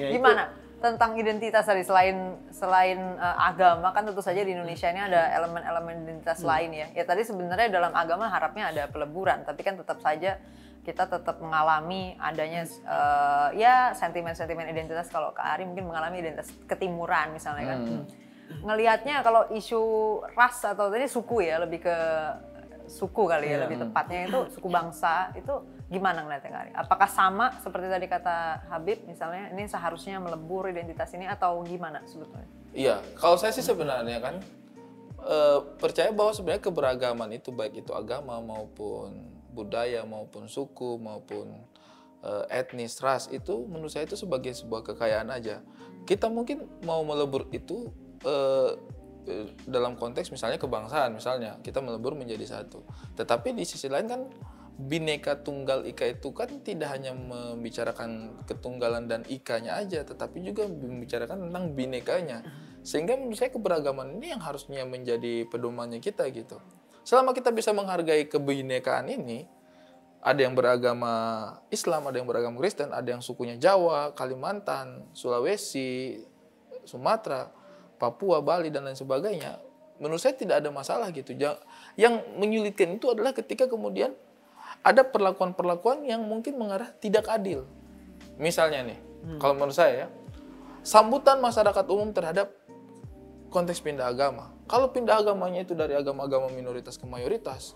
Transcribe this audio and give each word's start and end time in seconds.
Ya, 0.00 0.08
itu- 0.08 0.16
Gimana 0.16 0.48
tentang 0.80 1.12
identitas 1.12 1.68
tadi 1.68 1.84
selain 1.84 2.16
selain 2.48 2.96
uh, 3.20 3.36
agama 3.38 3.92
kan 3.92 4.00
tentu 4.00 4.24
saja 4.24 4.40
di 4.40 4.56
Indonesia 4.56 4.88
ini 4.88 4.96
ada 4.98 5.28
elemen-elemen 5.36 6.08
identitas 6.08 6.40
Hmm. 6.40 6.48
lain 6.48 6.70
ya. 6.72 6.86
Ya 6.96 7.04
tadi 7.04 7.20
sebenarnya 7.20 7.68
dalam 7.68 7.92
agama 7.92 8.26
harapnya 8.26 8.72
ada 8.72 8.88
peleburan, 8.88 9.44
tapi 9.44 9.60
kan 9.60 9.76
tetap 9.76 10.00
saja 10.00 10.40
kita 10.80 11.04
tetap 11.04 11.36
mengalami 11.36 12.16
adanya 12.16 12.64
uh, 12.88 13.52
ya 13.52 13.92
sentimen-sentimen 13.92 14.64
identitas 14.66 15.12
kalau 15.12 15.36
Kak 15.36 15.44
Ari 15.52 15.68
mungkin 15.68 15.84
mengalami 15.84 16.24
identitas 16.24 16.48
ketimuran 16.64 17.36
misalnya 17.36 17.64
kan. 17.68 17.80
Hmm. 17.84 18.04
Ngelihatnya 18.64 19.20
kalau 19.20 19.52
isu 19.52 19.82
ras 20.32 20.64
atau 20.64 20.88
tadi 20.88 21.04
suku 21.04 21.44
ya 21.44 21.60
lebih 21.60 21.84
ke 21.84 21.96
suku 22.88 23.22
kali 23.22 23.46
ya 23.46 23.50
Iya. 23.52 23.62
lebih 23.62 23.76
tepatnya 23.78 24.20
itu 24.26 24.40
suku 24.50 24.66
bangsa 24.66 25.30
itu 25.36 25.54
gimana 25.90 26.22
ngeliatnya 26.22 26.50
Kak 26.54 26.62
Ari? 26.62 26.72
Apakah 26.78 27.08
sama 27.10 27.46
seperti 27.58 27.90
tadi 27.90 28.06
kata 28.06 28.62
Habib 28.70 29.02
misalnya 29.10 29.50
ini 29.50 29.66
seharusnya 29.66 30.22
melebur 30.22 30.70
identitas 30.70 31.10
ini 31.18 31.26
atau 31.26 31.66
gimana 31.66 31.98
sebetulnya? 32.06 32.46
Iya, 32.70 33.02
kalau 33.18 33.34
saya 33.34 33.50
sih 33.50 33.66
sebenarnya 33.66 34.22
kan 34.22 34.38
eh, 35.26 35.58
percaya 35.82 36.14
bahwa 36.14 36.30
sebenarnya 36.30 36.62
keberagaman 36.62 37.34
itu 37.34 37.50
baik 37.50 37.82
itu 37.82 37.90
agama 37.90 38.38
maupun 38.38 39.18
budaya 39.50 40.06
maupun 40.06 40.46
suku 40.46 40.94
maupun 41.02 41.58
eh, 42.22 42.44
etnis 42.62 43.02
ras 43.02 43.26
itu 43.26 43.66
menurut 43.66 43.90
saya 43.90 44.06
itu 44.06 44.14
sebagai 44.14 44.54
sebuah 44.54 44.86
kekayaan 44.94 45.26
aja. 45.34 45.58
Kita 46.06 46.30
mungkin 46.30 46.70
mau 46.86 47.02
melebur 47.02 47.50
itu 47.50 47.90
eh, 48.22 48.78
dalam 49.66 49.98
konteks 49.98 50.32
misalnya 50.32 50.56
kebangsaan 50.56 51.18
misalnya 51.18 51.58
kita 51.66 51.82
melebur 51.82 52.14
menjadi 52.14 52.46
satu. 52.46 52.86
Tetapi 53.18 53.58
di 53.58 53.66
sisi 53.66 53.90
lain 53.90 54.06
kan 54.06 54.22
bineka 54.88 55.36
tunggal 55.44 55.84
ika 55.84 56.08
itu 56.08 56.32
kan 56.32 56.48
tidak 56.64 56.96
hanya 56.96 57.12
membicarakan 57.12 58.40
ketunggalan 58.48 59.04
dan 59.10 59.26
ikanya 59.28 59.76
aja, 59.76 60.00
tetapi 60.06 60.40
juga 60.40 60.64
membicarakan 60.64 61.50
tentang 61.50 61.76
binekanya. 61.76 62.40
Sehingga 62.80 63.20
menurut 63.20 63.36
saya 63.36 63.52
keberagaman 63.52 64.16
ini 64.16 64.32
yang 64.32 64.40
harusnya 64.40 64.88
menjadi 64.88 65.44
pedomannya 65.52 66.00
kita 66.00 66.24
gitu. 66.32 66.56
Selama 67.04 67.36
kita 67.36 67.52
bisa 67.52 67.76
menghargai 67.76 68.24
kebinekaan 68.30 69.12
ini, 69.12 69.44
ada 70.20 70.40
yang 70.40 70.52
beragama 70.52 71.12
Islam, 71.72 72.08
ada 72.08 72.16
yang 72.20 72.28
beragama 72.28 72.56
Kristen, 72.60 72.92
ada 72.92 73.08
yang 73.08 73.24
sukunya 73.24 73.56
Jawa, 73.56 74.12
Kalimantan, 74.12 75.08
Sulawesi, 75.16 76.20
Sumatera, 76.84 77.48
Papua, 78.00 78.40
Bali 78.40 78.72
dan 78.72 78.88
lain 78.88 78.96
sebagainya. 78.96 79.60
Menurut 80.00 80.20
saya 80.20 80.32
tidak 80.32 80.64
ada 80.64 80.72
masalah 80.72 81.12
gitu. 81.12 81.36
Yang 81.96 82.14
menyulitkan 82.36 82.96
itu 82.96 83.12
adalah 83.12 83.36
ketika 83.36 83.68
kemudian 83.68 84.16
ada 84.80 85.02
perlakuan-perlakuan 85.04 86.04
yang 86.04 86.24
mungkin 86.24 86.56
mengarah 86.56 86.88
tidak 86.96 87.28
adil. 87.28 87.68
Misalnya 88.40 88.80
nih, 88.86 88.98
kalau 89.36 89.52
menurut 89.52 89.76
saya 89.76 90.04
ya, 90.04 90.06
sambutan 90.80 91.36
masyarakat 91.38 91.84
umum 91.92 92.10
terhadap 92.10 92.52
konteks 93.52 93.84
pindah 93.84 94.08
agama. 94.08 94.48
Kalau 94.64 94.88
pindah 94.88 95.20
agamanya 95.20 95.66
itu 95.66 95.74
dari 95.76 95.92
agama-agama 95.92 96.48
minoritas 96.54 96.94
ke 96.96 97.04
mayoritas, 97.04 97.74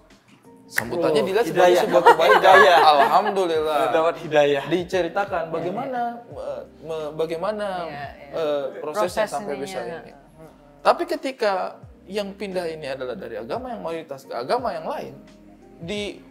sambutannya 0.65 1.21
Oh, 1.21 1.27
dilihat 1.29 1.45
sebagai 1.45 1.77
sebuah 1.85 2.03
kebaikan. 2.15 2.39
Hidayah. 2.41 2.79
Alhamdulillah. 2.81 3.81
Dapat 3.93 4.15
hidayah. 4.25 4.65
Diceritakan 4.71 5.43
bagaimana 5.53 6.01
eh, 6.33 6.63
me- 6.81 7.13
bagaimana 7.13 7.67
Iya, 7.85 8.07
iya. 8.17 8.33
eh, 8.33 8.65
prosesnya 8.81 9.27
Proses 9.29 9.35
sampai 9.35 9.55
bisa 9.61 9.81
ya. 9.83 10.01
ini. 10.01 10.13
Tapi 10.81 11.03
ketika 11.05 11.77
yang 12.09 12.33
pindah 12.33 12.65
ini 12.69 12.87
adalah 12.89 13.17
dari 13.17 13.37
agama 13.37 13.73
yang 13.75 13.83
mayoritas 13.85 14.25
ke 14.25 14.33
agama 14.33 14.73
yang 14.73 14.87
lain, 14.89 15.15
di 15.83 16.23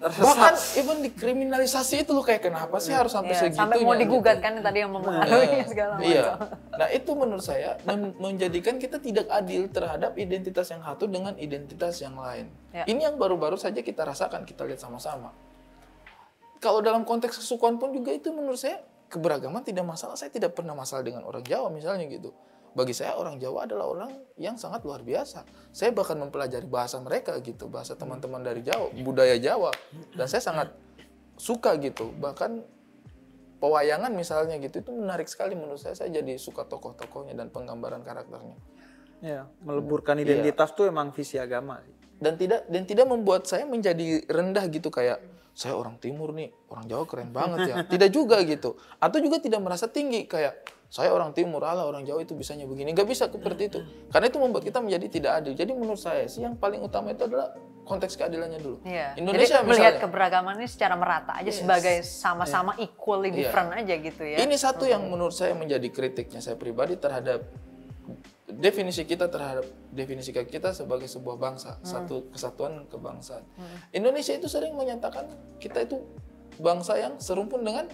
bahkan 0.00 0.56
even 0.80 1.04
dikriminalisasi 1.04 2.08
itu 2.08 2.16
loh 2.16 2.24
kayak 2.24 2.48
kenapa 2.48 2.80
sih 2.80 2.96
harus 2.96 3.12
sampai 3.12 3.36
Iya, 3.36 3.40
segitunya? 3.44 3.60
sampai 3.68 3.78
mau 3.84 3.92
gitu. 3.92 4.02
digugat 4.08 4.38
kan 4.40 4.52
tadi 4.64 4.78
yang 4.80 4.92
mempengaruhi 4.96 5.60
segala 5.68 5.92
macam. 6.00 6.08
Iya. 6.08 6.30
Nah 6.72 6.88
itu 6.88 7.10
menurut 7.12 7.44
saya 7.44 7.76
men- 7.84 8.16
menjadikan 8.16 8.80
kita 8.80 8.96
tidak 8.96 9.28
adil 9.28 9.68
terhadap 9.68 10.16
identitas 10.16 10.72
yang 10.72 10.80
satu 10.80 11.04
dengan 11.04 11.36
identitas 11.36 12.00
yang 12.00 12.16
lain. 12.16 12.48
Ya. 12.72 12.88
Ini 12.88 13.12
yang 13.12 13.16
baru-baru 13.20 13.60
saja 13.60 13.84
kita 13.84 14.00
rasakan, 14.08 14.48
kita 14.48 14.64
lihat 14.64 14.80
sama-sama. 14.80 15.36
Kalau 16.60 16.80
dalam 16.80 17.04
konteks 17.04 17.40
kesukuan 17.40 17.76
pun 17.76 17.92
juga 17.92 18.12
itu 18.12 18.32
menurut 18.32 18.56
saya 18.60 18.80
keberagaman 19.08 19.60
tidak 19.60 19.84
masalah. 19.84 20.16
Saya 20.16 20.32
tidak 20.32 20.56
pernah 20.56 20.72
masalah 20.72 21.04
dengan 21.04 21.24
orang 21.28 21.44
Jawa 21.44 21.68
misalnya 21.68 22.08
gitu. 22.08 22.32
Bagi 22.70 22.94
saya 22.94 23.18
orang 23.18 23.42
Jawa 23.42 23.66
adalah 23.66 23.86
orang 23.90 24.10
yang 24.38 24.54
sangat 24.54 24.86
luar 24.86 25.02
biasa. 25.02 25.42
Saya 25.74 25.90
bahkan 25.90 26.14
mempelajari 26.14 26.66
bahasa 26.70 27.02
mereka 27.02 27.34
gitu, 27.42 27.66
bahasa 27.66 27.98
teman-teman 27.98 28.40
dari 28.46 28.62
Jawa, 28.62 28.94
budaya 29.02 29.34
Jawa. 29.38 29.74
Dan 30.14 30.26
saya 30.30 30.38
sangat 30.38 30.70
suka 31.34 31.74
gitu. 31.82 32.14
Bahkan 32.14 32.62
pewayangan 33.60 34.10
misalnya 34.16 34.56
gitu 34.56 34.80
itu 34.80 34.90
menarik 34.90 35.26
sekali 35.26 35.58
menurut 35.58 35.82
saya. 35.82 35.98
Saya 35.98 36.10
jadi 36.22 36.38
suka 36.40 36.64
tokoh-tokohnya 36.64 37.36
dan 37.36 37.52
penggambaran 37.52 38.00
karakternya. 38.06 38.56
Ya, 39.20 39.44
meleburkan 39.60 40.16
Iya. 40.16 40.32
identitas 40.32 40.72
tuh 40.72 40.88
emang 40.88 41.12
visi 41.12 41.36
agama. 41.36 41.84
Dan 42.20 42.36
tidak 42.36 42.68
dan 42.68 42.84
tidak 42.84 43.06
membuat 43.08 43.48
saya 43.48 43.64
menjadi 43.64 44.24
rendah 44.28 44.64
gitu 44.68 44.88
kayak 44.92 45.20
saya 45.52 45.74
orang 45.74 45.96
timur 45.96 46.30
nih, 46.30 46.50
orang 46.66 46.86
Jawa 46.86 47.04
keren 47.04 47.30
banget 47.36 47.58
ya. 47.68 47.74
Tidak 47.84 48.10
juga 48.10 48.40
gitu. 48.42 48.74
Atau 48.96 49.18
juga 49.18 49.38
tidak 49.38 49.60
merasa 49.60 49.86
tinggi 49.86 50.24
kayak 50.24 50.56
saya 50.86 51.10
orang 51.10 51.30
timur, 51.30 51.62
ala 51.62 51.86
orang 51.86 52.02
Jawa 52.02 52.20
itu 52.20 52.34
bisanya 52.34 52.66
begini. 52.66 52.90
Nggak 52.90 53.06
bisa 53.06 53.24
seperti 53.26 53.70
itu. 53.70 53.78
Karena 54.10 54.26
itu 54.26 54.38
membuat 54.38 54.64
kita 54.64 54.78
menjadi 54.78 55.06
tidak 55.06 55.32
adil. 55.38 55.52
Jadi 55.54 55.70
menurut 55.70 55.98
saya 55.98 56.26
sih 56.26 56.42
yang 56.42 56.54
paling 56.54 56.82
utama 56.82 57.14
itu 57.14 57.22
adalah 57.24 57.54
konteks 57.80 58.14
keadilannya 58.14 58.58
dulu. 58.58 58.82
Iya. 58.82 59.14
Indonesia 59.14 59.58
Jadi 59.58 59.66
melihat 59.66 59.94
misalnya. 59.94 60.02
keberagaman 60.02 60.54
ini 60.58 60.66
secara 60.66 60.94
merata 60.94 61.32
aja 61.36 61.50
sebagai 61.50 62.02
sama-sama 62.02 62.74
equally 62.76 63.30
Iya. 63.30 63.38
different 63.40 63.70
aja 63.72 63.94
gitu 63.96 64.22
ya. 64.24 64.36
Ini 64.38 64.54
satu 64.54 64.84
yang 64.84 65.06
menurut 65.06 65.30
saya 65.30 65.54
menjadi 65.54 65.86
kritiknya 65.90 66.38
saya 66.38 66.54
pribadi 66.54 66.94
terhadap 66.94 67.46
definisi 68.52 69.02
kita 69.02 69.26
terhadap 69.26 69.62
definisi 69.90 70.30
kita 70.30 70.70
sebagai 70.70 71.06
sebuah 71.06 71.36
bangsa, 71.36 71.78
satu 71.80 72.30
kesatuan 72.30 72.86
kebangsaan. 72.86 73.42
Indonesia 73.90 74.32
itu 74.32 74.46
sering 74.46 74.74
menyatakan 74.74 75.28
kita 75.56 75.82
itu 75.82 76.00
bangsa 76.56 76.94
yang 76.94 77.14
serumpun 77.16 77.62
dengan 77.62 77.86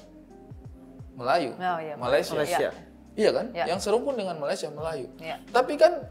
Melayu, 1.17 1.57
Oh, 1.57 1.79
iya, 1.81 1.95
Malaysia. 1.97 2.37
Malaysia. 2.37 2.71
Iya 3.17 3.31
kan? 3.33 3.47
Ya. 3.57 3.65
Yang 3.73 3.89
serumpun 3.89 4.13
dengan 4.13 4.37
Malaysia, 4.37 4.69
Melayu. 4.69 5.09
Iya. 5.17 5.41
Tapi 5.49 5.81
kan 5.81 6.05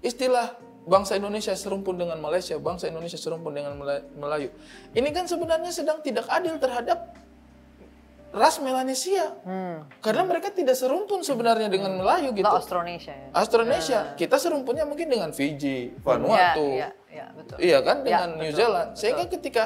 istilah 0.00 0.56
bangsa 0.88 1.20
Indonesia 1.20 1.52
serumpun 1.52 2.00
dengan 2.00 2.16
Malaysia, 2.16 2.56
bangsa 2.56 2.88
Indonesia 2.88 3.20
serumpun 3.20 3.52
dengan 3.52 3.76
Mela- 3.76 4.06
Melayu. 4.16 4.48
Ini 4.96 5.08
kan 5.12 5.28
sebenarnya 5.28 5.68
sedang 5.68 6.00
tidak 6.00 6.24
adil 6.32 6.56
terhadap 6.56 7.12
ras 8.36 8.60
Melanesia. 8.60 9.32
Hmm. 9.48 9.88
Karena 10.04 10.28
mereka 10.28 10.52
tidak 10.52 10.76
serumpun 10.76 11.24
sebenarnya 11.24 11.72
dengan 11.72 11.96
Melayu 11.96 12.36
gitu. 12.36 12.44
Atau 12.44 12.60
Austronesia 12.60 13.16
ya. 13.16 13.28
Austronesia, 13.32 14.00
kita 14.14 14.36
serumpunnya 14.36 14.84
mungkin 14.84 15.08
dengan 15.08 15.32
Fiji, 15.32 15.96
Vanuatu. 16.04 16.68
Iya, 16.68 16.92
iya, 17.08 17.26
betul. 17.32 17.56
Iya 17.56 17.78
kan 17.80 17.96
Ya, 18.04 18.04
dengan 18.04 18.30
New 18.36 18.52
betul, 18.52 18.58
Zealand. 18.60 18.88
Sehingga 18.92 19.24
ketika 19.32 19.64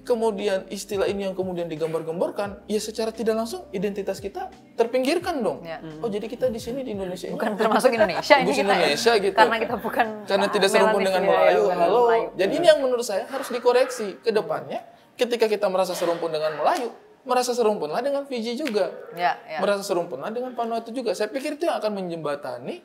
kemudian 0.00 0.64
istilah 0.72 1.06
ini 1.08 1.28
yang 1.28 1.36
kemudian 1.36 1.68
digambar-gemborkan, 1.68 2.64
ya 2.68 2.80
secara 2.80 3.12
tidak 3.12 3.36
langsung 3.36 3.64
identitas 3.72 4.20
kita 4.20 4.48
terpinggirkan 4.76 5.40
dong. 5.40 5.64
Ya. 5.64 5.80
Oh 6.04 6.08
jadi 6.08 6.24
kita 6.28 6.48
di 6.52 6.60
sini 6.60 6.84
di 6.84 6.96
Indonesia 6.96 7.28
ini 7.28 7.36
Bukan 7.36 7.52
termasuk 7.56 7.92
Indonesia 7.92 8.34
ini 8.42 8.52
kita 8.52 8.60
ya. 8.60 8.76
Indonesia 8.76 9.12
gitu. 9.20 9.36
Karena 9.36 9.56
kita 9.60 9.76
bukan 9.80 10.06
karena 10.28 10.46
tidak 10.52 10.68
serumpun 10.72 11.00
dengan 11.04 11.22
ya, 11.24 11.28
Melayu. 11.28 11.62
bukan 11.64 11.78
Halo. 11.80 12.00
Melayu. 12.08 12.26
Jadi 12.36 12.52
ini 12.60 12.66
yang 12.68 12.80
menurut 12.80 13.06
saya 13.06 13.24
harus 13.28 13.48
dikoreksi 13.48 14.20
ke 14.20 14.30
depannya. 14.32 14.80
Ketika 15.16 15.44
kita 15.52 15.68
merasa 15.68 15.92
serumpun 15.92 16.32
dengan 16.32 16.56
Melayu, 16.56 16.88
merasa 17.22 17.52
serumpunlah 17.52 18.00
dengan 18.00 18.24
Fiji 18.24 18.56
juga. 18.56 18.90
Ya, 19.12 19.36
ya. 19.44 19.58
Merasa 19.60 19.84
serumpunlah 19.84 20.30
dengan 20.30 20.52
Vanuatu 20.52 20.88
juga. 20.90 21.12
Saya 21.12 21.28
pikir 21.28 21.56
itu 21.56 21.68
yang 21.68 21.76
akan 21.76 21.92
menjembatani 21.96 22.80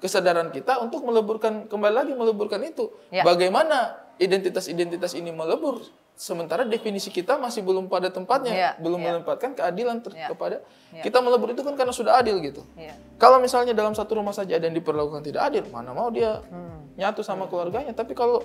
kesadaran 0.00 0.48
kita 0.50 0.80
untuk 0.80 1.00
meleburkan 1.02 1.64
kembali 1.64 1.94
lagi 1.94 2.12
meleburkan 2.12 2.60
itu. 2.64 2.92
Ya. 3.08 3.24
Bagaimana 3.24 3.96
identitas-identitas 4.16 5.12
ini 5.12 5.30
melebur 5.30 5.80
sementara 6.14 6.62
definisi 6.62 7.10
kita 7.10 7.34
masih 7.34 7.66
belum 7.66 7.90
pada 7.90 8.06
tempatnya, 8.06 8.54
Ya, 8.54 8.70
belum 8.78 9.02
ya. 9.02 9.06
menempatkan 9.10 9.50
keadilan 9.58 9.98
ter- 9.98 10.14
Ya. 10.14 10.30
kepada 10.30 10.62
Ya. 10.94 11.02
kita 11.02 11.18
melebur 11.18 11.50
itu 11.50 11.66
kan 11.66 11.74
karena 11.74 11.90
sudah 11.90 12.22
adil 12.22 12.38
gitu. 12.38 12.62
Iya. 12.78 12.94
Kalau 13.18 13.42
misalnya 13.42 13.74
dalam 13.74 13.98
satu 13.98 14.14
rumah 14.14 14.30
saja 14.30 14.54
ada 14.54 14.62
yang 14.62 14.78
diperlakukan 14.78 15.26
tidak 15.26 15.50
adil, 15.50 15.66
mana 15.74 15.90
mau 15.90 16.14
dia 16.14 16.38
Hmm. 16.46 16.94
nyatu 16.94 17.26
sama 17.26 17.50
keluarganya. 17.50 17.90
Tapi 17.90 18.14
kalau 18.14 18.38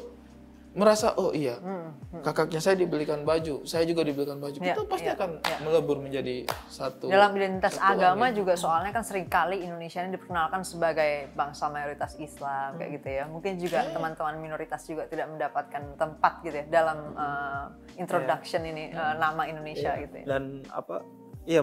merasa 0.69 1.17
oh 1.17 1.33
iya 1.33 1.57
Hmm. 1.59 2.21
kakaknya 2.21 2.61
saya 2.61 2.77
dibelikan 2.77 3.25
baju, 3.25 3.65
saya 3.65 3.85
juga 3.85 4.05
dibelikan 4.05 4.37
baju, 4.37 4.57
Ya, 4.61 4.73
itu 4.77 4.83
pasti 4.85 5.09
ya, 5.09 5.17
akan 5.17 5.29
ya. 5.41 5.57
melebur 5.65 5.97
menjadi 5.97 6.45
satu. 6.69 7.09
Dalam 7.09 7.33
identitas 7.37 7.73
satuan 7.77 7.97
agama 7.97 8.25
gitu. 8.29 8.45
juga 8.45 8.53
soalnya 8.57 8.91
kan 8.93 9.01
sering 9.05 9.25
kali 9.29 9.61
Indonesia 9.65 10.01
ini 10.05 10.13
diperkenalkan 10.17 10.61
sebagai 10.61 11.29
bangsa 11.33 11.69
mayoritas 11.69 12.17
Islam 12.17 12.77
kayak 12.77 12.91
gitu 13.01 13.07
ya. 13.09 13.23
Mungkin 13.29 13.51
juga 13.57 13.79
teman-teman 13.93 14.35
minoritas 14.41 14.81
juga 14.85 15.05
tidak 15.09 15.29
mendapatkan 15.33 15.83
tempat 15.97 16.33
gitu 16.45 16.55
ya 16.61 16.65
dalam 16.69 16.97
uh, 17.13 17.65
introduction 17.97 18.61
ini 18.65 18.89
uh, 18.93 19.17
nama 19.17 19.45
Indonesia 19.45 19.93
gitu 20.01 20.15
ya. 20.21 20.25
Dan 20.25 20.61
apa? 20.69 21.01
Iya, 21.45 21.61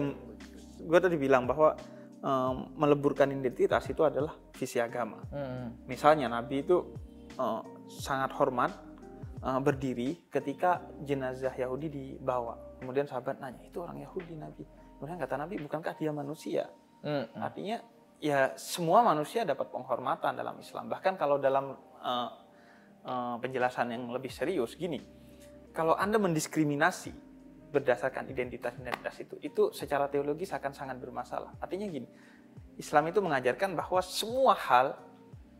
gue 0.83 0.99
tadi 0.99 1.15
bilang 1.15 1.47
bahwa 1.47 1.75
em, 2.19 2.55
meleburkan 2.75 3.31
identitas 3.31 3.87
itu 3.87 4.03
adalah 4.03 4.35
visi 4.51 4.79
agama. 4.83 5.23
Hmm. 5.31 5.75
Misalnya 5.87 6.27
Nabi 6.27 6.59
itu 6.65 6.83
eh, 7.37 7.61
sangat 7.87 8.33
hormat 8.35 8.86
eh, 9.41 9.59
berdiri 9.61 10.29
ketika 10.29 10.85
jenazah 11.03 11.53
Yahudi 11.53 11.87
dibawa. 11.89 12.57
Kemudian 12.77 13.09
sahabat 13.09 13.41
nanya, 13.41 13.65
itu 13.65 13.81
orang 13.81 13.97
Yahudi 14.01 14.37
Nabi. 14.37 14.63
Kemudian 14.97 15.17
kata 15.17 15.35
Nabi, 15.37 15.55
bukankah 15.61 15.93
dia 15.97 16.13
manusia? 16.13 16.69
Hmm. 17.01 17.25
Artinya 17.37 17.81
ya 18.17 18.53
semua 18.57 19.05
manusia 19.05 19.45
dapat 19.45 19.69
penghormatan 19.69 20.33
dalam 20.33 20.57
Islam. 20.57 20.89
Bahkan 20.89 21.13
kalau 21.17 21.37
dalam 21.37 21.77
uh, 22.01 22.29
uh, 23.05 23.35
penjelasan 23.37 23.93
yang 23.93 24.09
lebih 24.09 24.33
serius 24.33 24.73
gini, 24.73 25.01
kalau 25.73 25.93
Anda 25.93 26.17
mendiskriminasi 26.17 27.13
berdasarkan 27.69 28.31
identitas-identitas 28.31 29.15
itu, 29.21 29.35
itu 29.43 29.63
secara 29.75 30.09
teologis 30.09 30.49
akan 30.55 30.73
sangat 30.73 30.97
bermasalah. 30.97 31.53
Artinya 31.61 31.85
gini, 31.85 32.07
Islam 32.79 33.09
itu 33.11 33.19
mengajarkan 33.21 33.77
bahwa 33.77 34.01
semua 34.01 34.57
hal 34.57 34.97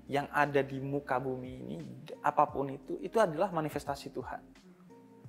yang 0.07 0.27
ada 0.31 0.63
di 0.63 0.79
muka 0.79 1.19
bumi 1.19 1.51
ini, 1.67 1.77
apa 2.23 2.47
pun 2.47 2.71
itu, 2.71 2.95
itu 3.03 3.19
adalah 3.19 3.51
manifestasi 3.51 4.15
Tuhan. 4.15 4.41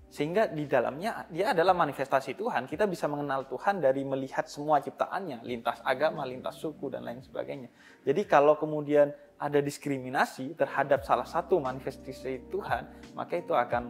Sehingga 0.09 0.49
di 0.49 0.65
dalamnya 0.65 1.29
dia 1.29 1.53
adalah 1.53 1.77
manifestasi 1.77 2.33
Tuhan. 2.33 2.65
Kita 2.65 2.89
bisa 2.89 3.05
mengenal 3.13 3.45
Tuhan 3.45 3.85
dari 3.85 4.09
melihat 4.09 4.49
semua 4.49 4.81
ciptaannya, 4.81 5.45
lintas 5.45 5.85
agama, 5.85 6.25
lintas 6.25 6.57
suku 6.57 6.89
dan 6.89 7.05
lain 7.05 7.21
sebagainya. 7.21 7.69
Jadi 8.09 8.25
kalau 8.25 8.57
kemudian 8.57 9.13
ada 9.37 9.61
diskriminasi 9.61 10.57
terhadap 10.57 11.05
salah 11.05 11.29
satu 11.29 11.61
manifestasi 11.61 12.49
Tuhan, 12.49 13.13
maka 13.13 13.37
itu 13.37 13.53
akan 13.53 13.85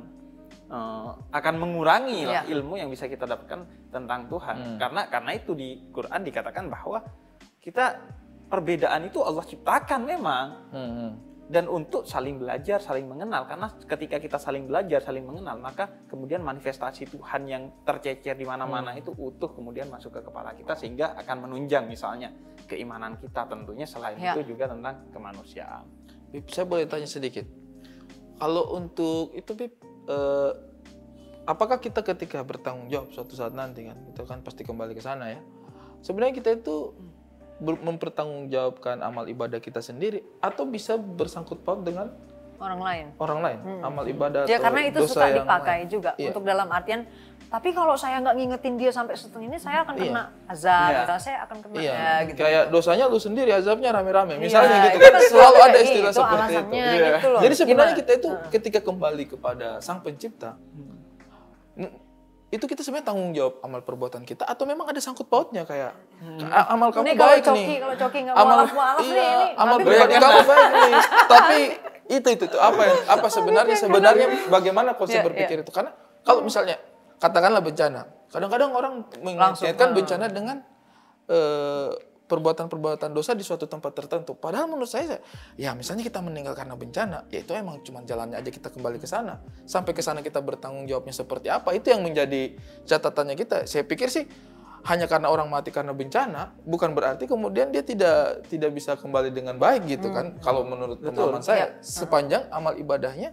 uh, 0.75 1.13
akan 1.31 1.55
mengurangi 1.55 2.27
lah 2.27 2.43
Iya. 2.45 2.51
ilmu 2.57 2.83
yang 2.83 2.91
bisa 2.91 3.07
kita 3.07 3.23
dapatkan 3.23 3.93
tentang 3.95 4.27
Tuhan. 4.27 4.57
Hmm. 4.59 4.79
Karena 4.83 5.03
karena 5.07 5.31
itu 5.39 5.55
di 5.55 5.87
Quran 5.95 6.21
dikatakan 6.27 6.67
bahwa 6.67 6.99
kita 7.63 7.95
perbedaan 8.49 9.05
itu 9.05 9.21
Allah 9.21 9.45
ciptakan 9.45 10.01
memang 10.03 10.47
Hmm, 10.73 10.91
hmm. 10.91 11.13
dan 11.49 11.65
untuk 11.65 12.05
saling 12.05 12.37
belajar, 12.37 12.77
saling 12.79 13.05
mengenal. 13.05 13.45
Karena 13.45 13.73
ketika 13.79 14.17
kita 14.17 14.37
saling 14.37 14.65
belajar, 14.65 15.01
saling 15.01 15.25
mengenal, 15.25 15.57
maka 15.57 15.89
kemudian 16.05 16.41
manifestasi 16.41 17.09
Tuhan 17.09 17.45
yang 17.45 17.63
tercecer 17.83 18.35
di 18.35 18.45
mana-mana 18.45 18.93
Hmm. 18.93 19.01
itu 19.01 19.13
utuh 19.13 19.49
kemudian 19.51 19.89
masuk 19.89 20.13
ke 20.13 20.21
kepala 20.21 20.53
kita 20.53 20.73
sehingga 20.75 21.17
akan 21.17 21.49
menunjang 21.49 21.85
misalnya 21.85 22.33
keimanan 22.65 23.17
kita 23.17 23.45
tentunya 23.45 23.85
selain 23.85 24.17
Ya. 24.17 24.33
itu 24.33 24.53
juga 24.53 24.69
tentang 24.69 25.09
kemanusiaan. 25.09 25.89
Bib, 26.29 26.45
saya 26.49 26.65
boleh 26.65 26.85
tanya 26.85 27.09
sedikit. 27.09 27.49
Kalau 28.37 28.77
untuk 28.77 29.33
itu 29.33 29.53
Bib, 29.53 29.73
eh, 30.05 30.53
apakah 31.45 31.81
kita 31.81 32.05
ketika 32.05 32.45
bertanggung 32.45 32.87
jawab 32.87 33.09
suatu 33.09 33.33
saat 33.33 33.51
nanti 33.51 33.89
kan, 33.89 33.97
kita 34.07 34.21
kan 34.25 34.45
pasti 34.45 34.63
kembali 34.63 34.93
ke 34.93 35.01
sana 35.01 35.33
ya. 35.33 35.41
Sebenarnya 35.99 36.37
kita 36.37 36.51
itu 36.55 36.93
ber- 36.93 37.18
mempertanggungjawabkan 37.59 39.01
amal 39.01 39.27
ibadah 39.27 39.59
kita 39.59 39.79
sendiri 39.79 40.23
atau 40.39 40.63
bisa 40.63 40.95
bersangkut 40.95 41.59
paut 41.59 41.83
dengan 41.83 42.11
orang 42.57 42.81
lain. 42.81 43.07
orang 43.17 43.39
lain, 43.41 43.59
amal 43.81 44.05
ibadah 44.05 44.43
Ya 44.45 44.57
atau 44.57 44.65
karena 44.65 44.81
itu 44.85 44.99
dosa 45.01 45.15
suka 45.15 45.27
dipakai 45.33 45.79
lain. 45.81 45.87
juga 45.89 46.11
Iya. 46.15 46.27
untuk 46.29 46.43
dalam 46.43 46.67
artian 46.69 47.07
tapi 47.49 47.71
kalau 47.71 47.95
saya 47.95 48.21
nggak 48.21 48.35
ngingetin 48.35 48.75
dia 48.77 48.91
sampai 48.91 49.15
setengah 49.15 49.47
ini 49.47 49.57
saya 49.57 49.81
akan 49.81 49.95
Iya. 49.95 50.05
kena 50.05 50.23
azab, 50.47 50.75
Iya. 50.85 50.99
gitu. 51.01 51.15
saya 51.19 51.37
akan 51.41 51.57
kena 51.59 51.75
Iya, 51.75 51.89
ya, 51.89 52.13
gitu. 52.27 52.39
kayak 52.39 52.65
dosanya 52.69 53.05
lu 53.07 53.17
sendiri, 53.17 53.51
azabnya 53.51 53.89
rame-rame. 53.89 54.37
Misalnya 54.37 54.69
Iya, 54.71 54.85
gitu 54.85 54.97
itu 54.99 55.07
kan 55.09 55.23
selalu 55.25 55.59
ada 55.59 55.71
Iya, 55.73 55.81
istilah 55.81 56.11
itu 56.11 56.19
seperti 56.21 56.53
itu. 56.53 56.73
Iya. 56.75 57.09
gitu 57.09 57.29
loh. 57.29 57.41
Jadi 57.41 57.55
sebenarnya 57.57 57.85
Gimana? 57.89 58.01
kita 58.05 58.13
itu 58.13 58.29
ketika 58.51 58.81
kembali 58.83 59.25
kepada 59.27 59.69
Sang 59.81 59.99
Pencipta, 59.99 60.51
n- 61.75 61.95
itu 62.49 62.65
kita 62.65 62.81
sebenarnya 62.81 63.07
tanggung 63.07 63.31
jawab 63.33 63.61
amal 63.61 63.85
perbuatan 63.85 64.25
kita 64.25 64.41
atau 64.43 64.65
memang 64.65 64.89
ada 64.89 64.97
sangkut 64.99 65.29
pautnya 65.29 65.69
kayak 65.69 65.93
"A- 66.49 66.73
amal 66.73 66.89
kamu 66.89 67.05
Ini 67.05 67.13
kalau 67.13 67.29
baik 67.31 67.43
coki, 67.45 67.61
nih. 67.61 67.77
kalau 67.79 67.97
coki 67.99 68.19
nggak 68.25 68.35
Amal 68.35 68.59
nih, 68.59 68.73
iya, 69.05 69.29
ini 69.29 69.47
amal 69.55 69.77
bagaimana? 69.77 70.17
kamu 70.19 70.41
baik 70.43 70.69
nih. 70.73 70.93
Tapi 71.33 71.59
itu 72.09 72.29
itu 72.33 72.45
itu 72.49 72.59
apa 72.59 72.81
yang 72.83 73.01
apa 73.07 73.27
sebenarnya 73.29 73.77
sebenarnya 73.77 74.27
bagaimana 74.49 74.97
konsep 74.97 75.21
Iya, 75.21 75.27
berpikir 75.29 75.57
itu 75.61 75.69
karena 75.69 75.93
kalau 76.25 76.41
misalnya 76.41 76.81
katakanlah 77.19 77.61
bencana, 77.61 78.01
kadang-kadang 78.29 78.71
orang 78.73 78.95
mengaitkan 79.21 79.89
ah. 79.91 79.95
bencana 79.95 80.27
dengan 80.29 80.57
eh, 81.29 81.89
perbuatan-perbuatan 82.29 83.11
dosa 83.17 83.33
di 83.33 83.41
suatu 83.41 83.65
tempat 83.65 83.97
tertentu. 83.97 84.37
Padahal 84.37 84.69
menurut 84.69 84.87
saya, 84.87 85.19
ya 85.57 85.73
misalnya 85.73 86.05
kita 86.05 86.21
meninggal 86.21 86.53
karena 86.53 86.77
bencana, 86.77 87.25
ya 87.33 87.41
itu 87.41 87.57
emang 87.57 87.81
cuma 87.81 88.05
jalannya 88.05 88.37
aja 88.37 88.53
kita 88.53 88.69
kembali 88.69 89.01
ke 89.01 89.09
sana. 89.09 89.41
Sampai 89.65 89.97
ke 89.97 90.05
sana 90.05 90.21
kita 90.21 90.45
bertanggung 90.45 90.85
jawabnya 90.85 91.17
seperti 91.17 91.49
apa, 91.49 91.73
itu 91.73 91.89
yang 91.89 92.05
menjadi 92.05 92.53
catatannya 92.85 93.35
kita. 93.35 93.65
Saya 93.65 93.89
pikir 93.89 94.13
sih 94.13 94.29
hanya 94.87 95.11
karena 95.11 95.33
orang 95.33 95.49
mati 95.49 95.73
karena 95.73 95.97
bencana, 95.97 96.55
bukan 96.63 96.93
berarti 96.93 97.25
kemudian 97.25 97.73
dia 97.73 97.83
tidak 97.83 98.47
tidak 98.47 98.71
bisa 98.77 98.95
kembali 98.95 99.33
dengan 99.33 99.57
baik 99.57 99.89
gitu 99.89 100.13
kan. 100.13 100.37
Kalau 100.45 100.63
menurut 100.69 101.01
pemahaman 101.01 101.43
saya, 101.43 101.81
sepanjang 101.81 102.47
amal 102.53 102.77
ibadahnya 102.77 103.33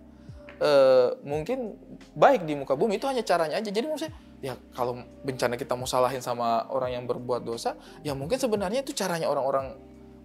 eh, 0.60 1.10
mungkin 1.24 1.76
baik 2.14 2.44
di 2.48 2.56
muka 2.56 2.74
bumi 2.74 2.98
itu 2.98 3.08
hanya 3.08 3.24
caranya 3.24 3.60
aja. 3.60 3.70
Jadi 3.72 3.86
maksudnya 3.86 4.14
ya 4.40 4.54
kalau 4.76 5.00
bencana 5.24 5.56
kita 5.56 5.74
mau 5.74 5.88
salahin 5.88 6.22
sama 6.22 6.68
orang 6.70 6.96
yang 6.96 7.04
berbuat 7.08 7.44
dosa, 7.44 7.76
ya 8.06 8.14
mungkin 8.14 8.38
sebenarnya 8.38 8.84
itu 8.84 8.94
caranya 8.94 9.28
orang-orang 9.28 9.76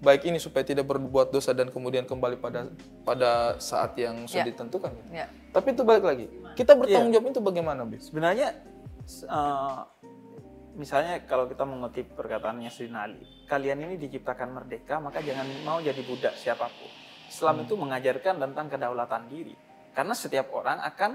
baik 0.00 0.25
ini 0.25 0.41
supaya 0.41 0.65
tidak 0.65 0.88
berbuat 0.88 1.29
dosa 1.29 1.53
dan 1.53 1.69
kemudian 1.69 2.09
kembali 2.09 2.41
pada 2.41 2.73
pada 3.05 3.61
saat 3.61 3.93
yang 4.00 4.25
sudah 4.25 4.44
Ya. 4.44 4.49
ditentukan. 4.49 4.93
Ya. 5.12 5.27
Tapi 5.53 5.77
itu 5.77 5.82
balik 5.85 6.05
lagi, 6.09 6.27
kita 6.56 6.73
bertanggung 6.73 7.12
jawab 7.12 7.26
itu 7.37 7.41
bagaimana, 7.44 7.85
bis? 7.85 8.09
Sebenarnya 8.09 8.55
eh, 9.29 9.79
misalnya 10.73 11.21
kalau 11.29 11.44
kita 11.50 11.69
mengutip 11.69 12.17
perkataannya 12.17 12.71
Sayyidina 12.73 13.00
Ali, 13.05 13.21
kalian 13.44 13.85
ini 13.85 13.94
diciptakan 14.00 14.56
merdeka, 14.56 15.03
maka 15.03 15.21
jangan 15.21 15.44
mau 15.67 15.83
jadi 15.85 16.00
budak 16.00 16.33
siapa 16.38 16.65
pun. 16.71 16.91
Islam 17.31 17.62
itu 17.62 17.75
mengajarkan 17.79 18.43
tentang 18.43 18.67
kedaulatan 18.67 19.29
diri. 19.31 19.55
Karena 19.91 20.15
setiap 20.15 20.55
orang 20.55 20.79
akan 20.81 21.11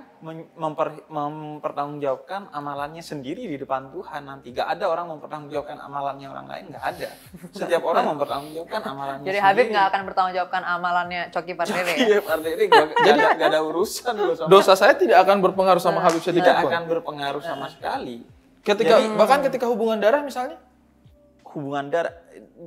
memper- 0.54 1.08
mempertanggungjawabkan 1.08 2.52
amalannya 2.52 3.00
sendiri 3.00 3.48
di 3.48 3.56
depan 3.56 3.88
Tuhan 3.88 4.28
nanti. 4.28 4.52
Gak 4.52 4.68
ada 4.68 4.86
orang 4.86 5.08
mempertanggungjawabkan 5.10 5.80
amalannya 5.80 6.28
orang 6.28 6.46
lain, 6.46 6.64
gak 6.70 6.84
ada. 6.84 7.10
Setiap 7.50 7.82
orang 7.82 8.04
mempertanggungjawabkan 8.12 8.82
amalannya 8.84 9.24
Jadi 9.24 9.32
sendiri. 9.34 9.48
Habib 9.48 9.66
nggak 9.72 9.86
akan 9.88 10.02
bertanggung 10.04 10.34
jawabkan 10.36 10.64
amalannya 10.66 11.22
Coki 11.32 11.54
Pardede 11.56 11.88
ya? 11.88 11.96
Iya, 11.96 12.20
Pak 12.20 12.38
Dery, 12.38 12.66
gua- 12.68 12.92
gak 12.92 13.14
ada, 13.16 13.28
gak 13.34 13.48
ada 13.50 13.60
urusan 13.64 14.14
gua 14.14 14.36
sama 14.36 14.50
Dosa 14.52 14.74
saya 14.76 14.94
tidak 14.94 15.18
akan 15.20 15.38
berpengaruh 15.42 15.80
sama 15.80 16.00
Habib 16.02 16.20
sedikit 16.20 16.44
tidak 16.44 16.56
pun. 16.60 16.70
akan 16.70 16.84
berpengaruh 16.86 17.42
sama 17.42 17.66
sekali. 17.70 18.28
Ketika 18.60 18.96
Jadi- 19.00 19.16
bahkan 19.16 19.40
ketika 19.42 19.66
hubungan 19.66 19.98
darah 19.98 20.20
misalnya, 20.20 20.60
hubungan 21.48 21.88
darah 21.88 22.12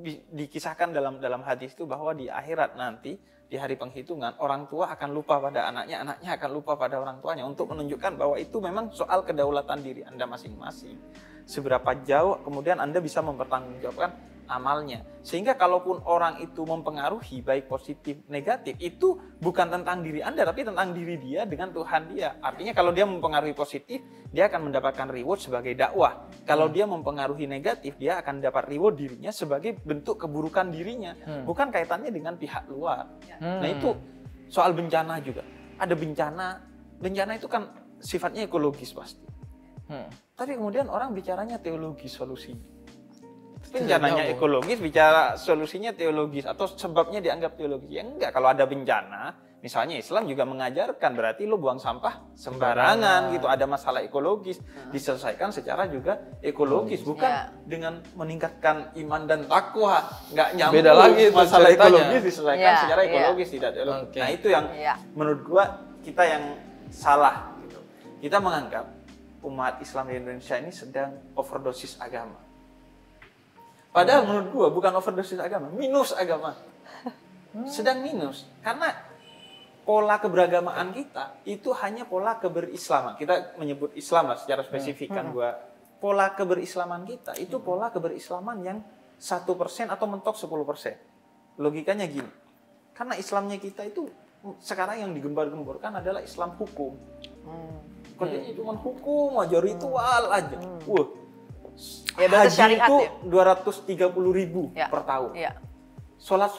di- 0.00 0.24
dikisahkan 0.32 0.88
dalam 0.88 1.18
dalam 1.18 1.42
hadis 1.42 1.74
itu 1.74 1.84
bahwa 1.84 2.10
di 2.10 2.26
akhirat 2.26 2.72
nanti 2.74 3.20
di 3.48 3.56
hari 3.56 3.80
penghitungan 3.80 4.36
orang 4.44 4.68
tua 4.68 4.92
akan 4.92 5.08
lupa 5.16 5.40
pada 5.40 5.72
anaknya, 5.72 6.04
anaknya 6.04 6.30
akan 6.36 6.50
lupa 6.52 6.76
pada 6.76 7.00
orang 7.00 7.16
tuanya 7.24 7.48
untuk 7.48 7.72
menunjukkan 7.72 8.20
bahwa 8.20 8.36
itu 8.36 8.60
memang 8.60 8.92
soal 8.92 9.24
kedaulatan 9.24 9.80
diri 9.80 10.04
Anda 10.04 10.28
masing-masing. 10.28 11.00
Seberapa 11.48 11.96
jauh 12.04 12.44
kemudian 12.44 12.76
Anda 12.76 13.00
bisa 13.00 13.24
mempertanggungjawabkan 13.24 14.10
amalnya. 14.48 15.04
Sehingga 15.20 15.54
kalaupun 15.60 16.00
orang 16.08 16.40
itu 16.40 16.64
mempengaruhi 16.64 17.44
baik 17.44 17.68
positif 17.68 18.24
negatif 18.32 18.74
itu 18.80 19.20
bukan 19.38 19.68
tentang 19.68 20.00
diri 20.00 20.24
Anda 20.24 20.48
tapi 20.48 20.64
tentang 20.64 20.96
diri 20.96 21.20
dia 21.20 21.44
dengan 21.44 21.68
Tuhan 21.70 22.08
dia. 22.16 22.40
Artinya 22.40 22.72
kalau 22.72 22.90
dia 22.96 23.04
mempengaruhi 23.04 23.52
positif, 23.52 24.00
dia 24.32 24.48
akan 24.48 24.72
mendapatkan 24.72 25.06
reward 25.12 25.40
sebagai 25.44 25.76
dakwah. 25.76 26.26
Kalau 26.48 26.72
dia 26.72 26.88
mempengaruhi 26.88 27.44
negatif, 27.44 28.00
dia 28.00 28.18
akan 28.24 28.40
dapat 28.40 28.72
reward 28.72 28.96
dirinya 28.96 29.28
sebagai 29.28 29.76
bentuk 29.84 30.24
keburukan 30.24 30.72
dirinya. 30.72 31.12
Bukan 31.44 31.68
kaitannya 31.68 32.08
dengan 32.08 32.40
pihak 32.40 32.64
luar. 32.72 33.04
Nah, 33.40 33.68
itu 33.68 33.92
soal 34.48 34.72
bencana 34.72 35.20
juga. 35.20 35.44
Ada 35.76 35.92
bencana, 35.92 36.46
bencana 36.98 37.36
itu 37.36 37.46
kan 37.46 37.68
sifatnya 38.00 38.48
ekologis 38.48 38.96
pasti. 38.96 39.28
Hmm. 39.88 40.08
Tapi 40.36 40.56
kemudian 40.56 40.86
orang 40.88 41.16
bicaranya 41.16 41.58
teologis 41.58 42.14
solusinya. 42.16 42.77
Bencananya 43.68 44.24
ekologis, 44.32 44.78
bicara 44.80 45.36
solusinya 45.36 45.92
teologis 45.92 46.44
atau 46.44 46.64
sebabnya 46.66 47.20
dianggap 47.20 47.54
teologis. 47.54 47.90
Ya 47.90 48.02
enggak, 48.02 48.32
kalau 48.32 48.48
ada 48.48 48.64
bencana, 48.64 49.36
misalnya 49.58 49.98
Islam 49.98 50.24
juga 50.24 50.48
mengajarkan 50.48 51.10
berarti 51.12 51.44
lo 51.44 51.58
buang 51.58 51.76
sampah 51.76 52.32
sembarangan 52.32 53.34
gitu, 53.34 53.44
ada 53.44 53.68
masalah 53.68 54.00
ekologis 54.00 54.62
diselesaikan 54.88 55.52
secara 55.52 55.84
juga 55.86 56.18
ekologis, 56.40 57.04
bukan 57.04 57.28
Ya. 57.28 57.52
dengan 57.66 58.00
meningkatkan 58.16 58.96
iman 58.96 59.22
dan 59.28 59.44
takwa. 59.44 60.06
Enggak 60.32 60.48
nyambung. 60.56 60.76
Beda 60.80 60.92
lagi 60.96 61.22
itu 61.28 61.36
masalah 61.36 61.68
ceritanya. 61.68 61.88
ekologis 62.00 62.22
diselesaikan 62.24 62.70
Ya, 62.72 62.80
secara 62.80 63.00
ya. 63.02 63.08
ekologis 63.12 63.48
tidak 63.52 63.70
teologis. 63.76 64.04
Oke. 64.08 64.18
Nah, 64.22 64.30
itu 64.32 64.46
yang 64.48 64.64
Ya. 64.72 64.94
menurut 65.12 65.40
gua 65.44 65.64
kita 66.00 66.22
yang 66.24 66.44
salah 66.88 67.52
gitu. 67.60 67.78
Kita 68.24 68.40
menganggap 68.40 68.84
umat 69.44 69.78
Islam 69.78 70.08
di 70.08 70.14
Indonesia 70.18 70.56
ini 70.56 70.72
sedang 70.72 71.14
overdosis 71.36 72.00
agama. 72.00 72.47
Padahal 73.98 74.22
menurut 74.30 74.48
gua 74.54 74.68
bukan 74.70 74.94
overdosis 74.94 75.42
agama, 75.42 75.66
minus 75.74 76.14
agama. 76.14 76.54
Sedang 77.66 78.06
minus 78.06 78.46
karena 78.62 78.94
pola 79.82 80.22
keberagamaan 80.22 80.94
kita 80.94 81.42
itu 81.42 81.74
hanya 81.82 82.06
pola 82.06 82.38
keberislaman. 82.38 83.18
Kita 83.18 83.58
menyebut 83.58 83.96
Islam 83.98 84.30
lah 84.30 84.38
secara 84.38 84.62
spesifik 84.62 85.10
kan 85.10 85.34
gua. 85.34 85.58
Pola 85.98 86.30
keberislaman 86.30 87.02
kita 87.02 87.34
itu 87.42 87.58
pola 87.58 87.90
keberislaman 87.90 88.58
yang 88.62 88.78
satu 89.18 89.58
persen 89.58 89.90
atau 89.90 90.06
mentok 90.06 90.38
10 90.38 90.62
persen. 90.62 90.94
Logikanya 91.58 92.06
gini, 92.06 92.30
karena 92.94 93.18
Islamnya 93.18 93.58
kita 93.58 93.82
itu 93.82 94.06
sekarang 94.62 95.02
yang 95.02 95.10
digembar-gemborkan 95.10 95.98
adalah 95.98 96.22
Islam 96.22 96.54
hukum. 96.54 96.94
Hmm. 97.42 97.82
Kerjanya 98.14 98.54
cuma 98.54 98.78
hukum 98.78 99.42
aja, 99.42 99.58
ritual 99.58 100.22
aja. 100.30 100.58
Wah, 100.86 101.06
Ya, 102.18 102.26
haji 102.26 102.50
syariat 102.50 102.88
itu 102.90 102.96
ya? 103.30 104.10
230 104.10 104.32
ribu 104.34 104.62
Ya. 104.74 104.90
per 104.90 105.06
tahun. 105.06 105.30
Iya. 105.38 105.52
Sholat 106.18 106.50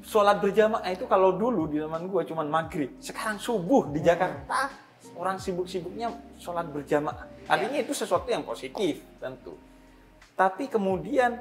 sholat 0.00 0.36
berjamaah 0.40 0.88
itu 0.88 1.04
kalau 1.04 1.36
dulu 1.36 1.68
di 1.68 1.76
zaman 1.76 2.08
gua 2.08 2.24
cuman 2.24 2.48
maghrib. 2.48 2.96
Sekarang 3.04 3.36
subuh 3.36 3.92
di 3.92 4.00
Jakarta 4.00 4.72
orang 5.14 5.36
sibuk-sibuknya 5.36 6.08
sholat 6.40 6.72
berjamaah. 6.72 7.28
Artinya 7.44 7.78
itu 7.84 7.92
sesuatu 7.92 8.24
yang 8.32 8.40
positif 8.42 9.04
tentu. 9.20 9.54
Tapi 10.34 10.66
kemudian 10.72 11.36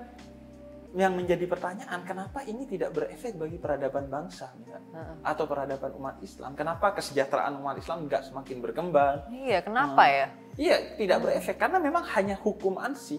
yang 0.93 1.17
menjadi 1.17 1.49
pertanyaan 1.49 2.05
kenapa 2.05 2.45
ini 2.45 2.69
tidak 2.69 2.93
berefek 2.93 3.33
bagi 3.33 3.57
peradaban 3.57 4.13
bangsa 4.13 4.53
misalnya, 4.61 4.93
Heeh. 4.93 5.15
atau 5.25 5.49
peradaban 5.49 5.89
umat 5.97 6.21
Islam? 6.21 6.53
Kenapa 6.53 6.93
kesejahteraan 6.93 7.57
umat 7.57 7.81
Islam 7.81 8.05
nggak 8.05 8.29
semakin 8.29 8.57
berkembang? 8.61 9.25
Iya, 9.33 9.65
kenapa 9.65 10.05
ya? 10.05 10.29
Iya, 10.53 10.93
tidak 10.93 11.25
berefek 11.25 11.57
karena 11.57 11.81
memang 11.81 12.05
hanya 12.13 12.37
hukum 12.37 12.77
ansi. 12.77 13.17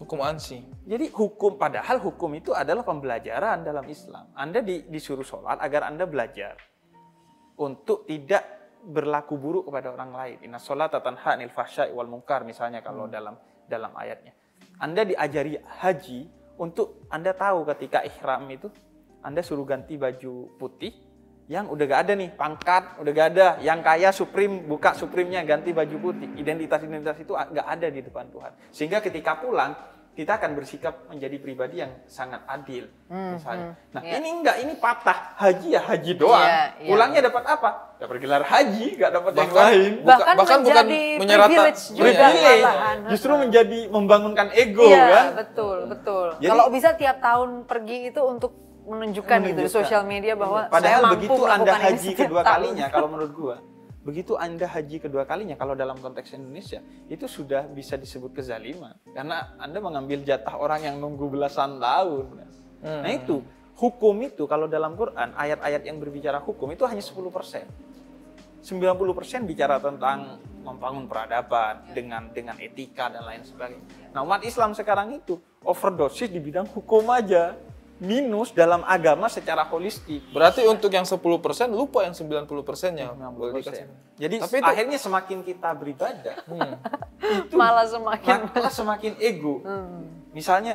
Hukum 0.00 0.24
ansi. 0.24 0.64
Jadi 0.88 1.12
hukum 1.12 1.60
padahal 1.60 2.00
hukum 2.00 2.32
itu 2.32 2.56
adalah 2.56 2.80
pembelajaran 2.80 3.60
dalam 3.60 3.84
Islam. 3.84 4.32
Anda 4.32 4.64
di- 4.64 4.88
disuruh 4.88 5.22
sholat 5.22 5.60
agar 5.60 5.86
Anda 5.92 6.08
belajar 6.08 6.56
untuk 7.60 8.08
tidak 8.08 8.42
berlaku 8.84 9.36
buruk 9.36 9.68
kepada 9.68 9.92
orang 9.92 10.12
lain. 10.16 10.36
Inna 10.48 10.56
sholat 10.56 10.96
tanha 10.96 11.36
anil 11.36 11.52
fahsya'i 11.52 11.92
wal 11.92 12.08
munkar 12.08 12.42
misalnya 12.48 12.80
kalau 12.80 13.04
dalam 13.04 13.36
dalam 13.68 13.92
ayatnya. 13.96 14.32
Anda 14.80 15.06
diajari 15.06 15.60
haji 15.60 16.43
untuk 16.58 17.06
Anda 17.10 17.34
tahu 17.34 17.66
ketika 17.74 18.06
ihram 18.06 18.46
itu 18.50 18.70
Anda 19.24 19.40
suruh 19.42 19.66
ganti 19.66 19.98
baju 19.98 20.54
putih 20.60 20.92
yang 21.44 21.68
udah 21.68 21.84
gak 21.84 22.00
ada 22.08 22.12
nih 22.16 22.32
pangkat 22.32 22.96
udah 23.04 23.12
gak 23.12 23.28
ada 23.36 23.46
yang 23.60 23.84
kaya 23.84 24.08
supreme 24.16 24.64
buka 24.64 24.96
supremnya 24.96 25.44
ganti 25.44 25.76
baju 25.76 25.96
putih. 26.00 26.28
Identitas 26.40 26.80
identitas 26.80 27.20
itu 27.20 27.36
gak 27.36 27.68
ada 27.68 27.86
di 27.92 28.00
depan 28.00 28.32
Tuhan. 28.32 28.52
Sehingga 28.72 29.04
ketika 29.04 29.36
pulang 29.36 29.76
kita 30.14 30.32
akan 30.32 30.54
bersikap 30.54 30.94
menjadi 31.06 31.36
pribadi 31.36 31.76
yang 31.76 31.90
sangat 32.04 32.46
adil 32.46 32.86
misalnya 33.10 33.74
nah 33.90 33.98
iya. 34.00 34.16
ini 34.16 34.28
enggak 34.32 34.56
ini 34.58 34.72
patah 34.76 35.34
haji 35.36 35.68
ya 35.70 35.82
haji 35.82 36.12
doang 36.14 36.38
Iya, 36.40 36.62
iya. 36.76 36.88
pulangnya 36.88 37.20
dapat 37.24 37.44
apa 37.44 37.70
dapat 37.96 38.16
gelar 38.18 38.42
haji 38.42 38.86
gak 38.94 39.10
dapat 39.12 39.32
yang 39.32 39.50
lain 39.52 39.90
Buka- 39.92 40.06
Bahkan, 40.06 40.24
bahkan 40.24 40.36
bukan 40.38 40.58
menjadi 40.60 41.00
menyerata- 41.16 41.48
privilege 41.50 41.82
juga 41.90 42.04
Privilege. 42.06 42.62
malahan. 42.64 42.96
justru 43.08 43.32
menjadi 43.36 43.78
membangunkan 43.88 44.46
ego 44.54 44.86
iya, 44.86 45.04
kan 45.08 45.26
betul, 45.36 45.76
betul. 45.88 46.26
Jadi- 46.36 46.48
Kalau 46.48 46.64
bisa 46.70 46.88
tiap 46.94 47.16
tahun 47.18 47.48
pergi 47.64 47.98
itu 48.08 48.20
untuk 48.22 48.52
menunjukkan, 48.84 49.38
gitu 49.40 49.48
di 49.48 49.52
Menunjukkan. 49.58 49.76
sosial 49.80 50.02
media 50.04 50.34
bahwa 50.34 50.68
Padahal 50.68 51.00
saya 51.00 51.06
mampu 51.08 51.24
begitu 51.26 51.42
Anda 51.48 51.72
haji 51.74 52.10
kedua 52.14 52.40
tahun. 52.40 52.52
kalinya, 52.52 52.86
kalau 52.88 53.08
menurut 53.08 53.32
gua, 53.32 53.56
begitu 54.04 54.36
Anda 54.36 54.68
haji 54.68 55.00
kedua 55.00 55.24
kalinya, 55.24 55.56
kalau 55.56 55.72
dalam 55.72 55.96
konteks 55.96 56.36
Indonesia, 56.36 56.84
itu 57.08 57.24
sudah 57.24 57.64
bisa 57.66 57.96
disebut 57.96 58.36
kezaliman. 58.36 58.94
Karena 59.10 59.56
Anda 59.56 59.80
mengambil 59.80 60.20
jatah 60.22 60.60
orang 60.60 60.84
yang 60.84 61.00
nunggu 61.00 61.26
belasan 61.32 61.80
tahun. 61.80 62.44
Nah 62.84 63.10
itu, 63.10 63.40
hukum 63.80 64.14
itu 64.22 64.44
kalau 64.44 64.68
dalam 64.68 64.94
Quran, 64.94 65.32
ayat-ayat 65.32 65.82
yang 65.88 65.96
berbicara 65.96 66.38
hukum 66.44 66.68
itu 66.70 66.84
hanya 66.84 67.00
10%. 67.00 67.64
90% 68.64 69.44
bicara 69.44 69.76
tentang 69.76 70.40
membangun 70.64 71.04
peradaban 71.04 71.84
dengan 71.92 72.32
dengan 72.32 72.56
etika 72.56 73.12
dan 73.12 73.28
lain 73.28 73.44
sebagainya. 73.44 73.84
Nah, 74.16 74.24
umat 74.24 74.40
Islam 74.40 74.72
sekarang 74.72 75.12
itu 75.20 75.36
overdosis 75.60 76.32
di 76.32 76.40
bidang 76.40 76.64
hukum 76.72 77.04
aja. 77.12 77.52
Minus 77.94 78.50
dalam 78.50 78.82
agama 78.82 79.30
secara 79.30 79.62
holistik. 79.64 80.18
Berarti 80.34 80.66
untuk 80.66 80.90
yang 80.90 81.06
10% 81.06 81.22
lupa 81.70 82.02
yang 82.02 82.10
90%-nya. 82.12 83.14
Boleh 83.30 83.54
90%. 83.54 83.62
dikasih. 83.62 83.86
Jadi 84.18 84.36
Tapi 84.42 84.56
itu- 84.58 84.66
akhirnya 84.66 84.98
semakin 84.98 85.38
kita 85.40 85.70
beribadah, 85.72 86.36
Hmm. 86.44 86.72
itu 87.46 87.54
Malah 87.54 87.86
semakin 87.86 88.38
malah 88.50 88.72
semakin 88.72 89.12
ego. 89.18 89.62
Hmm. 89.62 90.26
Misalnya 90.34 90.74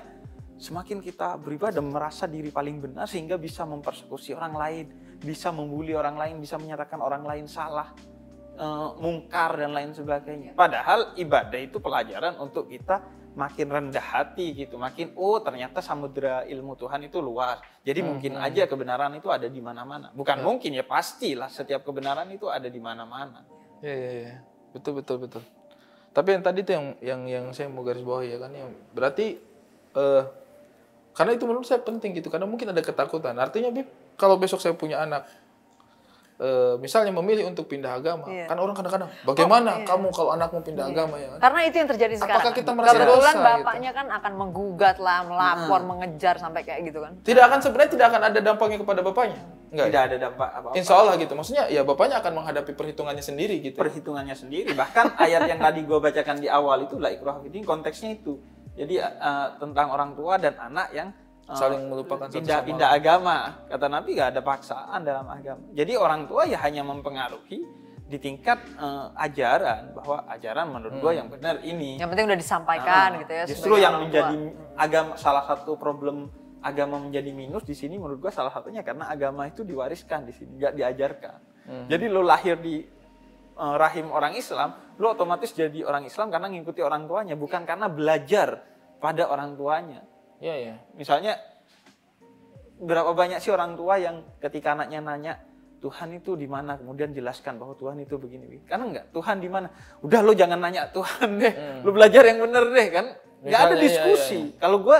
semakin 0.56 1.00
kita 1.00 1.36
beribadah 1.36 1.80
merasa 1.80 2.24
diri 2.24 2.52
paling 2.52 2.80
benar 2.80 3.08
sehingga 3.08 3.36
bisa 3.36 3.64
mempersekusi 3.64 4.32
orang 4.32 4.56
lain, 4.56 4.86
bisa 5.20 5.52
membuli 5.52 5.92
orang 5.92 6.16
lain, 6.16 6.40
bisa 6.40 6.56
menyatakan 6.56 7.00
orang 7.00 7.24
lain 7.24 7.48
salah, 7.48 7.92
eh, 8.60 8.90
mungkar 9.00 9.56
dan 9.56 9.72
lain 9.72 9.96
sebagainya. 9.96 10.52
Padahal 10.54 11.16
ibadah 11.16 11.60
itu 11.60 11.80
pelajaran 11.80 12.36
untuk 12.38 12.68
kita 12.68 13.00
makin 13.40 13.72
rendah 13.72 14.04
hati 14.04 14.52
gitu, 14.52 14.76
makin 14.76 15.16
oh 15.16 15.40
ternyata 15.40 15.80
samudera 15.80 16.44
ilmu 16.44 16.76
Tuhan 16.76 17.08
itu 17.08 17.24
luas. 17.24 17.64
Jadi 17.88 18.04
mungkin 18.04 18.36
aja 18.36 18.68
kebenaran 18.68 19.16
itu 19.16 19.32
ada 19.32 19.48
di 19.48 19.64
mana-mana. 19.64 20.12
Bukan 20.12 20.44
mungkin 20.44 20.76
ya 20.76 20.84
pastilah 20.84 21.48
setiap 21.48 21.88
kebenaran 21.88 22.28
itu 22.36 22.52
ada 22.52 22.68
di 22.68 22.82
mana-mana. 22.84 23.48
Iya, 23.80 23.96
iya, 23.96 24.12
iya. 24.12 24.36
Betul, 24.76 25.00
betul, 25.00 25.24
betul. 25.24 25.44
Tapi 26.12 26.36
yang 26.36 26.44
tadi 26.44 26.68
tuh 26.68 26.74
yang 26.76 26.86
yang 27.00 27.22
yang 27.30 27.46
saya 27.56 27.72
mau 27.72 27.86
garis 27.86 28.04
bawahi 28.04 28.34
ya 28.34 28.38
kan 28.42 28.52
yang 28.52 28.70
berarti 28.92 29.40
eh 29.96 30.24
karena 31.16 31.36
itu 31.36 31.44
menurut 31.46 31.68
saya 31.68 31.84
penting 31.84 32.16
gitu 32.16 32.28
karena 32.32 32.48
mungkin 32.50 32.76
ada 32.76 32.82
ketakutan. 32.84 33.36
Artinya 33.40 33.72
Bib, 33.72 33.88
kalau 34.20 34.36
besok 34.36 34.60
saya 34.60 34.76
punya 34.76 35.00
anak 35.04 35.28
eh 36.40 36.74
misalnya 36.80 37.12
memilih 37.12 37.52
untuk 37.52 37.68
pindah 37.68 38.00
agama, 38.00 38.24
Iya. 38.32 38.48
kan 38.48 38.56
orang 38.64 38.72
kadang-kadang 38.72 39.12
bagaimana 39.28 39.84
iya. 39.84 39.88
kamu 39.92 40.08
kalau 40.16 40.32
anakmu 40.32 40.64
pindah 40.64 40.88
agama 40.88 41.20
ya 41.20 41.36
kan? 41.36 41.40
Karena 41.44 41.60
itu 41.68 41.76
yang 41.84 41.90
terjadi 41.92 42.16
sekarang. 42.16 42.40
Apakah 42.40 42.54
kita 42.56 42.72
merasa 42.72 42.96
Kebetulan 42.96 43.20
dosa, 43.20 43.32
gitu? 43.36 43.44
bapaknya 43.60 43.92
kan 43.92 44.08
akan 44.08 44.34
menggugat 44.40 44.98
lah, 45.04 45.20
melapor, 45.28 45.80
mengejar 45.84 46.36
sampai 46.40 46.64
kayak 46.64 46.80
gitu 46.88 47.04
kan. 47.04 47.20
Tidak 47.28 47.44
akan 47.44 47.60
sebenarnya 47.60 47.92
tidak 47.92 48.06
akan 48.16 48.22
ada 48.32 48.40
dampaknya 48.40 48.78
kepada 48.80 49.02
bapaknya. 49.04 49.40
Enggak. 49.70 49.86
ya? 49.86 49.92
Tidak 49.92 50.02
ada 50.08 50.16
dampak 50.16 50.50
apa-apa. 50.50 50.76
Insya 50.80 50.94
Allah 50.96 51.14
gitu. 51.20 51.34
Maksudnya 51.36 51.64
ya 51.68 51.82
bapaknya 51.84 52.16
akan 52.24 52.32
menghadapi 52.40 52.72
perhitungannya 52.72 53.24
sendiri 53.24 53.56
gitu. 53.60 53.76
perhitungannya 53.76 54.36
sendiri. 54.40 54.72
Bahkan 54.72 55.20
ayat 55.20 55.44
yang 55.44 55.60
tadi 55.60 55.84
gue 55.84 56.00
bacakan 56.00 56.40
di 56.40 56.48
awal 56.48 56.88
itu 56.88 56.96
la 56.98 57.12
ikrah 57.12 57.44
din, 57.44 57.68
konteksnya 57.68 58.16
itu. 58.16 58.40
Jadi 58.80 58.96
eh, 58.96 59.48
tentang 59.60 59.92
orang 59.92 60.16
tua 60.16 60.40
dan 60.40 60.56
anak 60.56 60.88
yang 60.96 61.12
Saling 61.56 61.90
melupakan 61.90 62.30
satu 62.30 62.34
sama 62.34 62.42
pindah-pindah 62.46 62.90
agama. 62.94 63.38
Kata 63.66 63.86
Nabi 63.90 64.10
gak 64.14 64.38
ada 64.38 64.42
paksaan 64.46 65.00
dalam 65.02 65.26
agama. 65.26 65.66
Jadi 65.74 65.94
orang 65.98 66.30
tua 66.30 66.46
ya 66.46 66.62
hanya 66.62 66.86
mempengaruhi 66.86 67.60
di 68.10 68.18
tingkat 68.18 68.58
eh, 68.78 69.08
ajaran 69.18 69.94
bahwa 69.94 70.26
ajaran 70.30 70.66
menurut 70.70 70.96
gue 70.98 71.12
yang 71.14 71.30
benar 71.30 71.62
ini. 71.62 71.98
Yang 71.98 72.10
penting 72.14 72.26
udah 72.30 72.40
disampaikan 72.42 73.10
Ah, 73.16 73.20
gitu 73.22 73.34
ya. 73.34 73.44
Justru 73.46 73.74
yang 73.78 74.02
menjadi 74.02 74.38
tua. 74.50 74.78
agama 74.78 75.12
salah 75.18 75.44
satu 75.46 75.78
problem 75.78 76.30
agama 76.60 77.00
menjadi 77.00 77.32
minus 77.32 77.64
di 77.64 77.72
sini 77.72 77.96
menurut 77.96 78.20
gua 78.20 78.34
salah 78.36 78.52
satunya 78.52 78.84
karena 78.84 79.08
agama 79.08 79.48
itu 79.48 79.64
diwariskan 79.64 80.28
di 80.28 80.36
sini, 80.36 80.60
nggak 80.60 80.74
diajarkan. 80.76 81.38
Hmm. 81.64 81.86
Jadi 81.88 82.06
lo 82.12 82.20
lahir 82.20 82.60
di 82.60 82.84
eh, 83.56 83.76
rahim 83.80 84.12
orang 84.12 84.36
Islam, 84.36 84.76
lo 85.00 85.16
otomatis 85.16 85.56
jadi 85.56 85.88
orang 85.88 86.04
Islam 86.04 86.28
karena 86.28 86.52
ngikuti 86.52 86.84
orang 86.84 87.08
tuanya, 87.08 87.40
bukan 87.40 87.64
karena 87.64 87.88
belajar 87.88 88.60
pada 89.00 89.32
orang 89.32 89.56
tuanya. 89.56 90.04
Iya, 90.40 90.56
iya. 90.56 90.76
Misalnya 90.96 91.36
berapa 92.80 93.12
banyak 93.12 93.44
sih 93.44 93.52
orang 93.52 93.76
tua 93.76 94.00
yang 94.00 94.24
ketika 94.40 94.72
anaknya 94.72 95.00
nanya 95.04 95.34
Tuhan 95.80 96.16
itu 96.16 96.36
di 96.36 96.48
mana? 96.48 96.76
Kemudian 96.76 97.12
jelaskan 97.16 97.56
bahwa 97.60 97.76
Tuhan 97.76 98.00
itu 98.04 98.16
begini 98.20 98.64
karena 98.68 98.84
enggak 98.88 99.06
Tuhan 99.16 99.40
di 99.40 99.50
mana? 99.52 99.68
Udah 100.04 100.20
lo 100.24 100.32
jangan 100.36 100.60
nanya 100.60 100.92
Tuhan 100.92 101.40
deh. 101.40 101.54
Lo 101.84 101.92
belajar 101.96 102.24
yang 102.28 102.40
bener 102.44 102.64
deh 102.72 102.88
kan? 102.92 103.06
Nggak 103.44 103.60
ada 103.60 103.76
Hmm. 103.76 103.80
Misalnya, 103.80 103.80
iya, 103.80 103.84
diskusi. 103.88 104.40
kalau 104.60 104.78
gue 104.84 104.98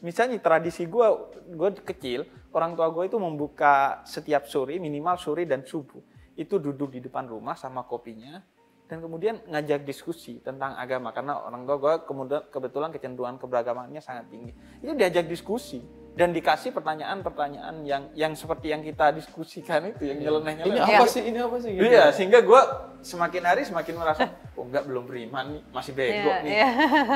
misalnya 0.00 0.36
tradisi 0.40 0.88
gue 0.88 1.06
gue 1.52 1.70
kecil 1.84 2.24
orang 2.56 2.72
tua 2.72 2.88
gue 2.88 3.04
itu 3.08 3.18
membuka 3.20 4.00
setiap 4.08 4.48
sore 4.48 4.80
minimal 4.80 5.20
sore 5.20 5.44
dan 5.44 5.64
subuh. 5.64 6.00
Itu 6.38 6.56
duduk 6.56 6.92
di 6.96 7.00
depan 7.04 7.28
rumah 7.28 7.56
sama 7.56 7.84
kopinya 7.84 8.40
dan 8.88 9.04
kemudian 9.04 9.36
ngajak 9.44 9.84
diskusi 9.84 10.40
tentang 10.40 10.72
agama 10.80 11.12
karena 11.12 11.44
orang 11.44 11.68
tua 11.68 11.76
gue 11.76 11.94
kemudian 12.08 12.42
kebetulan 12.48 12.88
kecenderungan 12.88 13.36
keberagamannya 13.36 14.00
sangat 14.00 14.32
tinggi 14.32 14.56
itu 14.80 14.96
diajak 14.96 15.28
diskusi 15.28 15.84
dan 16.18 16.34
dikasih 16.34 16.74
pertanyaan-pertanyaan 16.74 17.86
yang 17.86 18.10
yang 18.16 18.32
seperti 18.34 18.74
yang 18.74 18.82
kita 18.82 19.14
diskusikan 19.14 19.86
itu 19.86 20.02
yang 20.08 20.18
nyeleneh 20.18 20.54
Ini 20.58 20.66
nyeleneh 20.66 20.96
apa 20.98 21.06
sih? 21.06 21.22
Ini 21.22 21.38
apa 21.46 21.56
sih? 21.62 21.70
Gitu. 21.78 21.84
Iya, 21.86 22.04
sehingga 22.10 22.42
gue 22.42 22.60
semakin 23.06 23.42
hari 23.46 23.62
semakin 23.62 23.94
merasa, 23.94 24.26
oh 24.58 24.66
enggak 24.66 24.82
belum 24.90 25.06
beriman 25.06 25.46
nih, 25.54 25.62
masih 25.70 25.92
bego 25.94 26.26
Iya, 26.26 26.42
nih. 26.42 26.50
iya. 26.50 26.68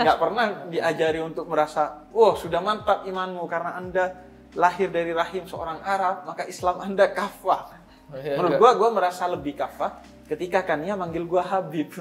Enggak 0.07 0.19
pernah 0.23 0.47
diajari 0.71 1.19
untuk 1.19 1.50
merasa, 1.50 2.07
oh 2.14 2.38
sudah 2.38 2.62
mantap 2.62 3.02
imanmu 3.02 3.43
karena 3.50 3.75
anda 3.75 4.23
lahir 4.55 4.87
dari 4.95 5.11
rahim 5.11 5.50
seorang 5.50 5.83
Arab, 5.83 6.23
maka 6.23 6.47
Islam 6.47 6.79
anda 6.79 7.11
kafah. 7.11 7.75
Iya, 8.14 8.38
Menurut 8.38 8.55
gue, 8.62 8.71
gue 8.87 8.91
merasa 8.95 9.26
lebih 9.26 9.59
kafah 9.59 9.99
ketika 10.33 10.65
Kania 10.65 10.97
manggil 10.97 11.29
gue 11.29 11.43
Habib. 11.45 11.93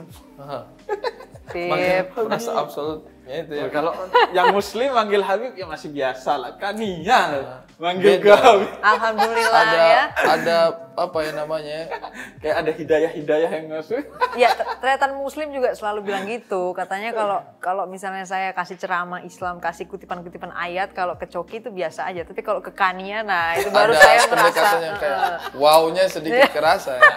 Makin 1.52 2.32
merasa 2.32 2.52
absolutnya 2.64 3.36
itu 3.44 3.54
ya. 3.60 3.68
Kalau 3.68 3.92
yang 4.32 4.56
Muslim 4.56 4.96
manggil 4.96 5.20
Habib 5.20 5.52
ya 5.52 5.68
masih 5.68 5.92
biasa 5.92 6.40
lah. 6.40 6.52
Kania 6.56 7.44
manggil 7.76 8.24
gue 8.24 8.32
Habib. 8.32 8.72
Alhamdulillah 8.80 9.62
ada 9.68 9.80
ya. 9.84 10.04
ada 10.24 10.58
apa 10.96 11.18
ya 11.28 11.32
namanya? 11.36 11.92
Kayak 12.40 12.56
ada 12.64 12.72
hidayah-hidayah 12.72 13.52
yang 13.52 13.68
masuk. 13.68 14.00
Ya, 14.40 14.56
ternyata 14.80 15.12
Muslim 15.12 15.52
juga 15.52 15.76
selalu 15.76 16.08
bilang 16.08 16.24
gitu. 16.24 16.72
Katanya 16.72 17.12
kalau 17.12 17.44
kalau 17.60 17.84
misalnya 17.84 18.24
saya 18.24 18.56
kasih 18.56 18.80
ceramah 18.80 19.20
Islam, 19.28 19.60
kasih 19.60 19.92
kutipan-kutipan 19.92 20.56
ayat, 20.56 20.96
kalau 20.96 21.20
ke 21.20 21.28
Coki 21.28 21.60
itu 21.60 21.68
biasa 21.68 22.08
aja. 22.08 22.24
Tapi 22.24 22.40
kalau 22.40 22.64
ke 22.64 22.72
Kania, 22.72 23.28
nah 23.28 23.60
itu 23.60 23.68
baru 23.76 23.92
ada 23.92 24.00
saya 24.00 24.20
merasa. 24.24 24.32
pendekatannya 24.32 24.92
kayak 25.04 25.20
eh, 25.20 25.36
wow-nya 25.60 26.04
sedikit 26.08 26.52
kerasa 26.56 26.96
ya. 26.96 27.12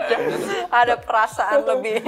ada 0.82 0.94
perasaan 0.98 1.64
lebih. 1.66 2.00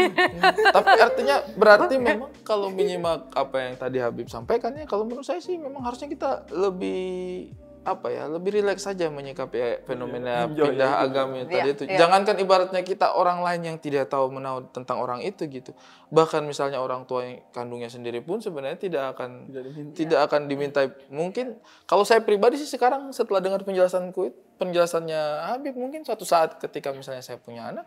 Tapi 0.73 0.93
artinya 1.01 1.37
berarti 1.57 1.95
memang 2.01 2.31
kalau 2.47 2.69
menyimak 2.73 3.33
apa 3.37 3.57
yang 3.61 3.75
tadi 3.77 3.99
Habib 4.01 4.29
sampaikan 4.29 4.75
ya 4.77 4.85
kalau 4.89 5.05
menurut 5.05 5.25
saya 5.25 5.41
sih 5.41 5.57
memang 5.57 5.85
harusnya 5.85 6.09
kita 6.09 6.49
lebih 6.53 7.51
apa 7.85 8.09
ya 8.09 8.25
lebih 8.27 8.57
rileks 8.57 8.83
saja 8.83 9.07
menyikapi 9.07 9.85
fenomena 9.85 10.49
Enjoy 10.49 10.73
pindah 10.73 10.89
itu. 10.91 11.05
agama 11.05 11.33
yang 11.37 11.47
tadi 11.47 11.57
Iya, 11.61 11.65
itu. 11.71 11.83
iya. 11.85 11.99
Jangankan 12.01 12.37
ibaratnya 12.41 12.81
kita 12.81 13.13
orang 13.13 13.41
lain 13.41 13.61
yang 13.63 13.77
tidak 13.77 14.09
tahu 14.09 14.33
menahu 14.33 14.65
tentang 14.73 14.97
orang 14.99 15.21
itu 15.21 15.45
gitu. 15.47 15.77
Bahkan 16.09 16.43
misalnya 16.43 16.81
orang 16.81 17.05
tua 17.05 17.23
yang 17.23 17.45
kandungnya 17.51 17.87
sendiri 17.87 18.19
pun 18.19 18.41
sebenarnya 18.41 18.81
tidak 18.81 19.13
akan 19.13 19.47
Tidak 19.47 19.63
diminta. 19.63 19.93
tidak 19.95 20.19
akan 20.25 20.41
diminta 20.45 20.81
mungkin 21.09 21.47
kalau 21.85 22.03
saya 22.03 22.19
pribadi 22.19 22.57
sih 22.57 22.67
sekarang 22.67 23.09
setelah 23.11 23.39
dengar 23.39 23.61
penjelasanku 23.61 24.33
penjelasannya 24.57 25.21
Habib 25.51 25.77
mungkin 25.77 26.03
suatu 26.03 26.25
saat 26.25 26.57
ketika 26.59 26.89
misalnya 26.91 27.21
saya 27.21 27.37
punya 27.37 27.69
anak 27.69 27.85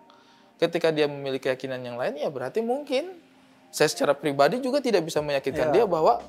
ketika 0.55 0.89
dia 0.89 1.05
memiliki 1.05 1.47
keyakinan 1.47 1.81
yang 1.81 1.95
lain 1.95 2.13
ya 2.15 2.29
berarti 2.29 2.61
mungkin 2.61 3.17
saya 3.67 3.87
secara 3.87 4.13
pribadi 4.13 4.57
juga 4.57 4.77
tidak 4.77 5.03
bisa 5.03 5.19
meyakinkan 5.19 5.69
Ya. 5.69 5.73
dia 5.73 5.85
bahwa 5.85 6.21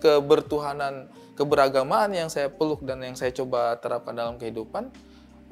kebertuhanan 0.00 1.12
keberagamaan 1.36 2.12
yang 2.12 2.28
saya 2.28 2.52
peluk 2.52 2.84
dan 2.84 3.00
yang 3.00 3.16
saya 3.16 3.32
coba 3.32 3.76
terapkan 3.80 4.12
dalam 4.12 4.36
kehidupan 4.36 4.92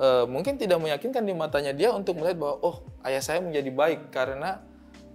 eh, 0.01 0.25
mungkin 0.29 0.57
tidak 0.57 0.81
meyakinkan 0.81 1.25
di 1.25 1.33
matanya 1.33 1.73
dia 1.73 1.93
untuk 1.93 2.21
melihat 2.21 2.41
bahwa 2.41 2.55
oh 2.65 2.77
ayah 3.05 3.23
saya 3.23 3.41
menjadi 3.41 3.71
baik 3.73 4.01
karena 4.13 4.61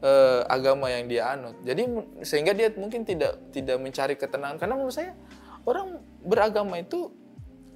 eh, 0.04 0.42
agama 0.52 0.92
yang 0.92 1.08
dia 1.08 1.34
anut. 1.34 1.56
Jadi 1.64 1.88
sehingga 2.22 2.52
dia 2.52 2.70
mungkin 2.76 3.08
tidak 3.08 3.40
tidak 3.56 3.78
mencari 3.80 4.16
ketenangan 4.20 4.58
karena 4.60 4.76
menurut 4.76 4.96
saya 4.96 5.16
orang 5.64 6.04
beragama 6.24 6.80
itu 6.80 7.12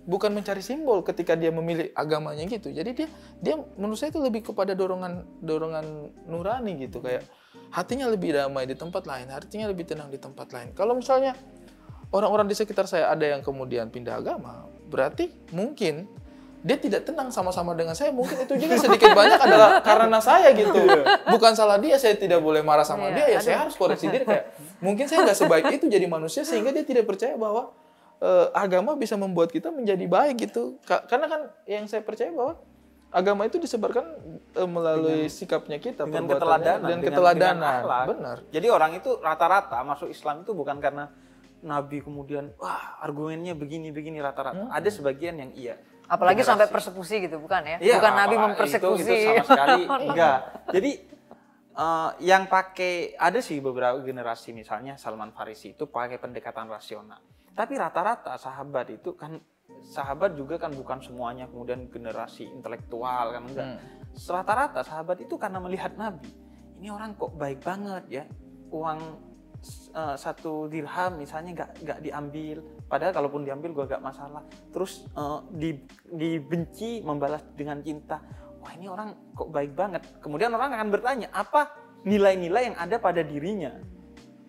bukan 0.08 0.32
mencari 0.32 0.64
simbol 0.64 1.04
ketika 1.04 1.36
dia 1.36 1.52
memilih 1.52 1.92
agamanya 1.96 2.44
gitu. 2.48 2.72
Jadi 2.72 2.92
dia 2.96 3.08
dia 3.40 3.56
menurut 3.80 4.00
saya 4.00 4.12
itu 4.12 4.24
lebih 4.24 4.52
kepada 4.52 4.76
dorongan 4.76 5.24
dorongan 5.44 6.12
nurani 6.28 6.88
gitu 6.88 7.00
kayak 7.04 7.24
hatinya 7.72 8.08
lebih 8.08 8.34
damai 8.34 8.66
di 8.66 8.76
tempat 8.76 9.04
lain, 9.04 9.28
hatinya 9.28 9.68
lebih 9.68 9.88
tenang 9.88 10.08
di 10.08 10.18
tempat 10.18 10.48
lain. 10.52 10.72
Kalau 10.74 10.94
misalnya 10.94 11.36
orang-orang 12.10 12.48
di 12.48 12.56
sekitar 12.56 12.88
saya 12.88 13.12
ada 13.12 13.26
yang 13.28 13.44
kemudian 13.44 13.92
pindah 13.92 14.20
agama, 14.20 14.66
berarti 14.88 15.32
mungkin 15.52 16.08
dia 16.66 16.76
tidak 16.76 17.08
tenang 17.08 17.32
sama-sama 17.32 17.72
dengan 17.78 17.94
saya. 17.96 18.12
Mungkin 18.12 18.44
itu 18.44 18.54
juga 18.60 18.76
sedikit 18.76 19.14
banyak 19.14 19.40
adalah 19.40 19.80
karena 19.80 20.20
saya 20.20 20.52
gitu. 20.52 20.76
Bukan 21.30 21.54
salah 21.56 21.78
dia, 21.80 21.96
saya 21.96 22.18
tidak 22.18 22.44
boleh 22.44 22.60
marah 22.66 22.84
sama 22.84 23.14
Iya, 23.14 23.16
dia. 23.16 23.26
Ya 23.30 23.40
saya 23.40 23.58
harus 23.64 23.76
koreksi 23.78 24.10
diri 24.10 24.26
kayak 24.28 24.52
mungkin 24.84 25.06
saya 25.08 25.24
nggak 25.24 25.38
sebaik 25.38 25.66
itu 25.80 25.86
jadi 25.88 26.04
manusia 26.10 26.44
sehingga 26.44 26.74
dia 26.76 26.84
tidak 26.84 27.08
percaya 27.08 27.38
bahwa 27.40 27.72
eh, 28.20 28.48
agama 28.52 28.98
bisa 28.98 29.16
membuat 29.16 29.54
kita 29.54 29.70
menjadi 29.72 30.04
baik 30.10 30.50
gitu. 30.50 30.76
Ka- 30.84 31.06
Karena 31.06 31.30
kan 31.30 31.42
yang 31.70 31.86
saya 31.86 32.02
percaya 32.04 32.34
bahwa 32.34 32.58
agama 33.08 33.48
itu 33.48 33.58
disebarkan 33.58 34.06
eh, 34.54 34.68
melalui 34.68 35.32
sikapnya 35.32 35.80
kita, 35.80 36.04
dengan 36.04 36.28
keteladanan, 36.28 36.80
dan 36.84 36.98
dengan- 37.00 37.06
keteladanan. 37.08 37.56
dengan 37.58 37.80
akhlak. 37.80 38.06
Benar. 38.12 38.38
Jadi 38.52 38.68
orang 38.68 38.92
itu 38.96 39.10
rata-rata 39.18 39.78
masuk 39.82 40.12
Islam 40.12 40.44
itu 40.44 40.52
bukan 40.52 40.78
karena 40.78 41.08
Nabi 41.58 42.06
kemudian 42.06 42.54
wah 42.62 43.02
argumennya 43.02 43.58
begini 43.58 43.90
begini 43.90 44.20
rata-rata. 44.20 44.70
Ada 44.70 44.90
sebagian 44.92 45.40
yang 45.40 45.52
iya. 45.56 45.76
Apalagi 46.08 46.40
Generasi. 46.40 46.52
sampai 46.56 46.68
persekusi 46.72 47.16
gitu, 47.20 47.36
bukan 47.44 47.62
ya? 47.68 47.78
Iya, 47.84 47.96
bukan 48.00 48.14
Nabi 48.16 48.36
mempersekusi. 48.40 49.04
Itu, 49.04 49.12
itu 49.12 49.28
sama 49.28 49.44
sekali 49.44 49.82
enggak. 50.08 50.38
Jadi 50.72 50.92
eh, 51.76 52.10
yang 52.24 52.44
pakai 52.48 53.16
ada 53.16 53.40
sih 53.44 53.60
beberapa 53.60 54.00
generasi 54.00 54.56
misalnya 54.56 54.96
Salman 54.96 55.36
Farisi 55.36 55.76
itu 55.76 55.88
pakai 55.88 56.16
pendekatan 56.16 56.72
rasional. 56.72 57.20
Tapi 57.52 57.74
rata-rata 57.76 58.38
sahabat 58.38 58.94
itu 58.94 59.18
kan 59.18 59.42
sahabat 59.88 60.36
juga 60.36 60.60
kan 60.60 60.72
bukan 60.74 61.00
semuanya 61.04 61.48
kemudian 61.48 61.88
generasi 61.88 62.48
intelektual 62.48 63.36
kan 63.36 63.44
enggak. 63.48 63.68
Rata-rata 64.18 64.82
sahabat 64.82 65.22
itu 65.22 65.36
karena 65.38 65.62
melihat 65.62 65.94
Nabi. 65.96 66.30
Ini 66.78 66.94
orang 66.94 67.18
kok 67.18 67.34
baik 67.38 67.62
banget 67.66 68.04
ya. 68.10 68.24
Uang 68.70 69.00
eh, 69.96 70.16
satu 70.20 70.68
dirham 70.68 71.18
misalnya 71.18 71.52
nggak 71.64 71.72
nggak 71.82 72.00
diambil 72.04 72.58
padahal 72.86 73.14
kalaupun 73.16 73.42
diambil 73.48 73.74
gua 73.74 73.86
gak 73.90 74.04
masalah 74.04 74.44
terus 74.70 75.08
eh, 75.16 75.40
di- 75.56 75.88
dibenci 76.14 77.02
membalas 77.02 77.42
dengan 77.58 77.80
cinta 77.82 78.22
wah 78.60 78.72
ini 78.76 78.86
orang 78.92 79.34
kok 79.34 79.50
baik 79.50 79.74
banget 79.74 80.04
kemudian 80.22 80.52
orang 80.54 80.76
akan 80.78 80.90
bertanya 80.94 81.28
apa 81.34 81.74
nilai-nilai 82.06 82.72
yang 82.72 82.78
ada 82.78 83.02
pada 83.02 83.24
dirinya 83.26 83.74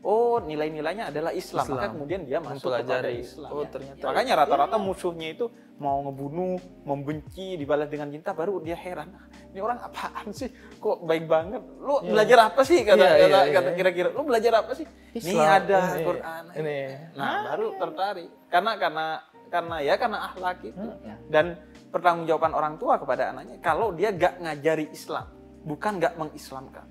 oh 0.03 0.39
nilai-nilainya 0.43 1.11
adalah 1.11 1.35
Islam, 1.35 1.65
maka 1.67 1.75
Islam. 1.87 1.93
kemudian 1.99 2.21
dia 2.27 2.39
masuk 2.39 2.71
kepada. 2.71 3.11
Islam. 3.11 3.51
Oh, 3.51 3.65
ternyata. 3.67 4.05
makanya 4.07 4.33
rata-rata 4.45 4.77
musuhnya 4.79 5.29
itu 5.35 5.47
mau 5.79 6.03
ngebunuh 6.07 6.59
membenci 6.83 7.55
dibalas 7.55 7.87
dengan 7.87 8.11
cinta 8.11 8.35
baru 8.35 8.59
dia 8.59 8.75
heran. 8.75 9.15
"Ah, 9.15 9.27
ini 9.55 9.59
orang 9.63 9.79
apaan 9.79 10.35
sih? 10.35 10.51
Kok 10.83 11.07
baik 11.07 11.25
banget? 11.31 11.63
Lu 11.79 12.03
belajar 12.03 12.51
apa 12.51 12.61
sih? 12.67 12.83
Kata 12.83 12.99
Iya, 12.99 13.11
kata, 13.27 13.39
iya, 13.47 13.53
kata 13.55 13.69
iya. 13.71 13.77
kira-kira 13.79 14.09
lu 14.11 14.23
belajar 14.27 14.53
apa 14.63 14.73
sih? 14.75 14.87
Ini 15.15 15.35
Islam, 15.35 15.47
ada 15.47 15.79
ini, 15.95 16.05
Quran 16.05 16.43
ini. 16.59 16.79
nah 17.15 17.55
baru 17.55 17.67
tertarik. 17.79 18.29
Karena 18.51 18.73
karena 18.75 19.07
karena 19.49 19.77
ya 19.81 19.95
karena 19.97 20.19
akhlak 20.31 20.59
itu. 20.67 20.87
Dan 21.31 21.47
pertanggungjawaban 21.89 22.53
orang 22.53 22.75
tua 22.77 23.01
kepada 23.01 23.33
anaknya 23.33 23.57
kalau 23.65 23.97
dia 23.97 24.13
gak 24.13 24.45
ngajari 24.45 24.93
Islam 24.93 25.25
bukan 25.65 25.97
gak 25.97 26.15
mengislamkan 26.21 26.85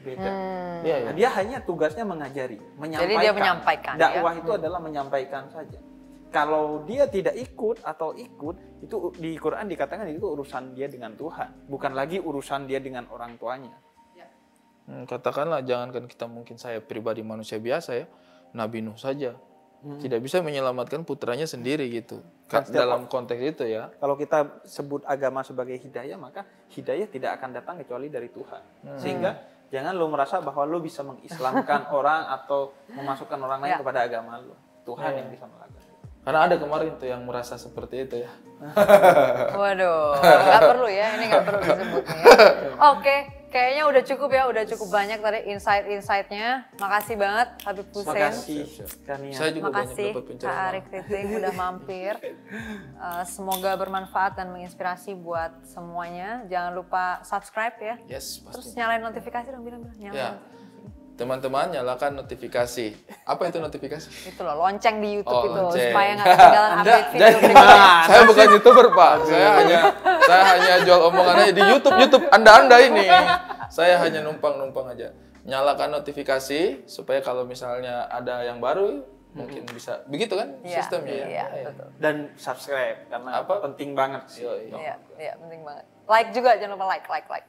beda 0.00 0.30
Hmm. 0.30 0.80
Iya. 0.80 0.96
Nah, 1.06 1.12
dia 1.12 1.28
hanya 1.36 1.58
tugasnya 1.60 2.04
mengajari 2.08 2.56
menyampaikan 2.80 3.20
dia 3.20 3.32
menyampaikan, 3.36 3.94
dakwah 4.00 4.32
ya. 4.32 4.40
itu 4.40 4.50
adalah 4.56 4.80
menyampaikan 4.80 5.44
saja 5.52 5.78
kalau 6.30 6.86
dia 6.88 7.04
tidak 7.10 7.36
ikut 7.36 7.84
atau 7.84 8.16
ikut 8.16 8.56
itu 8.80 8.96
di 9.20 9.36
Quran 9.36 9.68
dikatakan 9.68 10.08
itu 10.08 10.24
urusan 10.24 10.72
dia 10.72 10.88
dengan 10.88 11.12
Tuhan 11.14 11.68
bukan 11.68 11.92
lagi 11.92 12.16
urusan 12.16 12.64
dia 12.64 12.80
dengan 12.80 13.04
orang 13.12 13.36
tuanya 13.36 13.76
Hmm, 14.90 15.06
katakanlah 15.06 15.62
jangankan 15.62 16.10
kita 16.10 16.26
mungkin 16.26 16.58
saya 16.58 16.82
pribadi 16.82 17.22
manusia 17.22 17.62
biasa 17.62 17.94
ya, 17.94 18.06
Nabi 18.58 18.82
Nuh 18.82 18.98
saja 18.98 19.38
tidak 19.80 20.20
bisa 20.20 20.44
menyelamatkan 20.44 21.08
putranya 21.08 21.48
sendiri 21.48 21.88
gitu. 21.88 22.20
Kan 22.52 22.68
dalam 22.68 23.08
konteks 23.08 23.40
itu 23.40 23.64
ya. 23.64 23.88
Kalau 23.96 24.12
kita 24.12 24.60
sebut 24.68 25.00
agama 25.08 25.40
sebagai 25.40 25.72
hidayah, 25.80 26.20
maka 26.20 26.44
hidayah 26.68 27.08
tidak 27.08 27.40
akan 27.40 27.56
datang 27.56 27.80
kecuali 27.80 28.12
dari 28.12 28.28
Tuhan. 28.28 28.60
Sehingga 29.00 29.40
jangan 29.70 29.94
lo 29.94 30.06
merasa 30.06 30.38
bahwa 30.38 30.66
lo 30.66 30.78
bisa 30.78 31.00
mengislamkan 31.02 31.88
orang 31.94 32.26
atau 32.28 32.74
memasukkan 32.90 33.38
orang 33.38 33.58
lain 33.62 33.72
Ya. 33.72 33.78
kepada 33.78 34.00
agama 34.04 34.38
lo. 34.38 34.54
Tuhan 34.82 35.12
yang 35.14 35.28
bisa 35.30 35.46
melakukan. 35.46 35.89
Karena 36.20 36.40
ada 36.44 36.56
kemarin 36.56 36.94
tuh 36.94 37.08
yang 37.08 37.24
merasa 37.24 37.56
seperti 37.56 38.04
itu 38.04 38.16
ya. 38.20 38.30
Waduh, 39.56 40.20
nggak 40.20 40.62
perlu 40.68 40.88
ya, 40.88 41.06
ini 41.16 41.24
nggak 41.26 41.44
perlu 41.44 41.60
disebut 41.64 42.04
nih 42.04 42.20
ya. 42.20 42.36
Oke, 42.92 43.16
kayaknya 43.48 43.82
udah 43.88 44.02
cukup 44.04 44.30
ya, 44.30 44.42
udah 44.46 44.64
cukup 44.68 44.88
banyak 44.92 45.18
tadi 45.18 45.38
insight-insightnya. 45.48 46.68
Makasih 46.76 47.16
banget 47.16 47.48
Habib 47.64 47.88
Terima 47.88 48.04
Hussein. 48.04 48.32
kasih, 48.36 48.64
Kania. 49.02 49.32
Saya 49.32 49.50
juga 49.50 49.68
banyak 49.72 49.96
Makasih 49.96 50.10
dapat 50.12 50.24
Kak. 50.44 50.64
Arik 50.68 50.84
Titing 50.92 51.26
udah 51.40 51.52
mampir. 51.56 52.14
Eh, 52.20 53.24
semoga 53.24 53.70
bermanfaat 53.74 54.36
dan 54.36 54.52
menginspirasi 54.52 55.16
buat 55.16 55.56
semuanya. 55.64 56.44
Jangan 56.46 56.72
lupa 56.76 57.24
subscribe 57.24 57.80
ya. 57.80 57.96
Yes, 58.06 58.44
Terus 58.44 58.70
pasti. 58.70 58.76
nyalain 58.76 59.00
notifikasi 59.00 59.48
dong, 59.48 59.64
bilang-bilang. 59.64 59.96
Nyalain 59.96 60.36
Ya. 60.36 60.59
Teman-teman 61.20 61.68
nyalakan 61.68 62.16
notifikasi. 62.16 62.86
Apa 63.28 63.52
itu 63.52 63.60
notifikasi? 63.60 64.08
Itu 64.24 64.40
loh, 64.40 64.56
lonceng 64.56 65.04
di 65.04 65.20
YouTube 65.20 65.36
Oh, 65.36 65.44
itu 65.44 65.60
lonceng. 65.60 65.92
supaya 65.92 66.10
nggak 66.16 66.26
ketinggalan 66.32 66.72
update 66.72 67.08
video 67.12 67.28
berikutnya. 67.36 67.88
saya 68.08 68.22
bukan 68.24 68.46
youtuber 68.56 68.86
pak, 68.96 69.12
saya 69.28 69.48
hanya 69.60 69.78
saya 70.24 70.42
hanya 70.56 70.74
jual 70.80 71.00
omongan 71.12 71.36
aja 71.44 71.52
di 71.52 71.64
YouTube 71.68 71.96
YouTube 72.00 72.24
anda 72.32 72.50
anda 72.56 72.76
ini. 72.80 73.04
Saya 73.68 74.00
hanya 74.00 74.24
numpang 74.24 74.56
numpang 74.56 74.96
aja. 74.96 75.12
Nyalakan 75.44 76.00
notifikasi 76.00 76.88
supaya 76.88 77.20
kalau 77.20 77.44
misalnya 77.44 78.08
ada 78.08 78.40
yang 78.40 78.56
baru 78.56 79.04
mungkin 79.30 79.62
bisa 79.70 80.02
begitu 80.10 80.34
kan 80.34 80.56
Iya, 80.64 80.76
sistemnya 80.82 81.14
ya. 81.28 81.44
Betul. 81.68 81.88
Dan 82.02 82.14
subscribe 82.34 83.06
karena 83.06 83.44
Apa? 83.44 83.60
penting 83.62 83.92
banget 83.92 84.24
sih. 84.26 84.42
Iya, 84.42 84.96
iya, 85.20 85.32
penting 85.36 85.62
banget. 85.62 85.84
Like 86.08 86.32
juga, 86.32 86.56
jangan 86.56 86.74
lupa 86.74 86.86
like, 86.88 87.06
like, 87.06 87.28
like. 87.30 87.46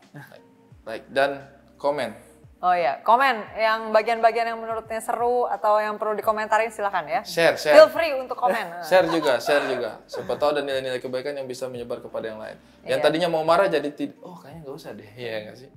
Like 0.86 1.06
dan 1.10 1.48
komen. 1.80 2.14
Oh 2.62 2.72
iya, 2.72 3.02
komen 3.02 3.58
yang 3.58 3.90
bagian-bagian 3.90 4.46
yang 4.46 4.62
menurutnya 4.62 5.02
seru 5.02 5.50
atau 5.50 5.82
yang 5.82 5.98
perlu 5.98 6.14
dikomentarin 6.14 6.70
silakan 6.70 7.10
ya. 7.10 7.26
Share, 7.26 7.58
Feel 7.58 7.74
share. 7.74 7.90
free 7.90 8.14
untuk 8.14 8.38
komen. 8.38 8.78
Share 8.90 9.10
juga, 9.10 9.42
share 9.42 9.66
juga. 9.66 9.98
Siapa 10.06 10.38
tahu 10.38 10.54
ada 10.54 10.62
nilai-nilai 10.62 11.02
kebaikan 11.02 11.34
yang 11.34 11.50
bisa 11.50 11.66
menyebar 11.66 11.98
kepada 12.00 12.30
yang 12.30 12.38
lain. 12.38 12.54
Yang 12.86 13.02
Iya. 13.02 13.04
tadinya 13.04 13.30
mau 13.30 13.42
marah 13.42 13.66
jadi 13.66 13.90
tid- 13.90 14.14
oh 14.22 14.38
kayaknya 14.38 14.62
nggak 14.62 14.76
usah 14.78 14.94
deh. 14.94 15.10
Iya 15.12 15.36
nggak 15.44 15.58
sih? 15.58 15.70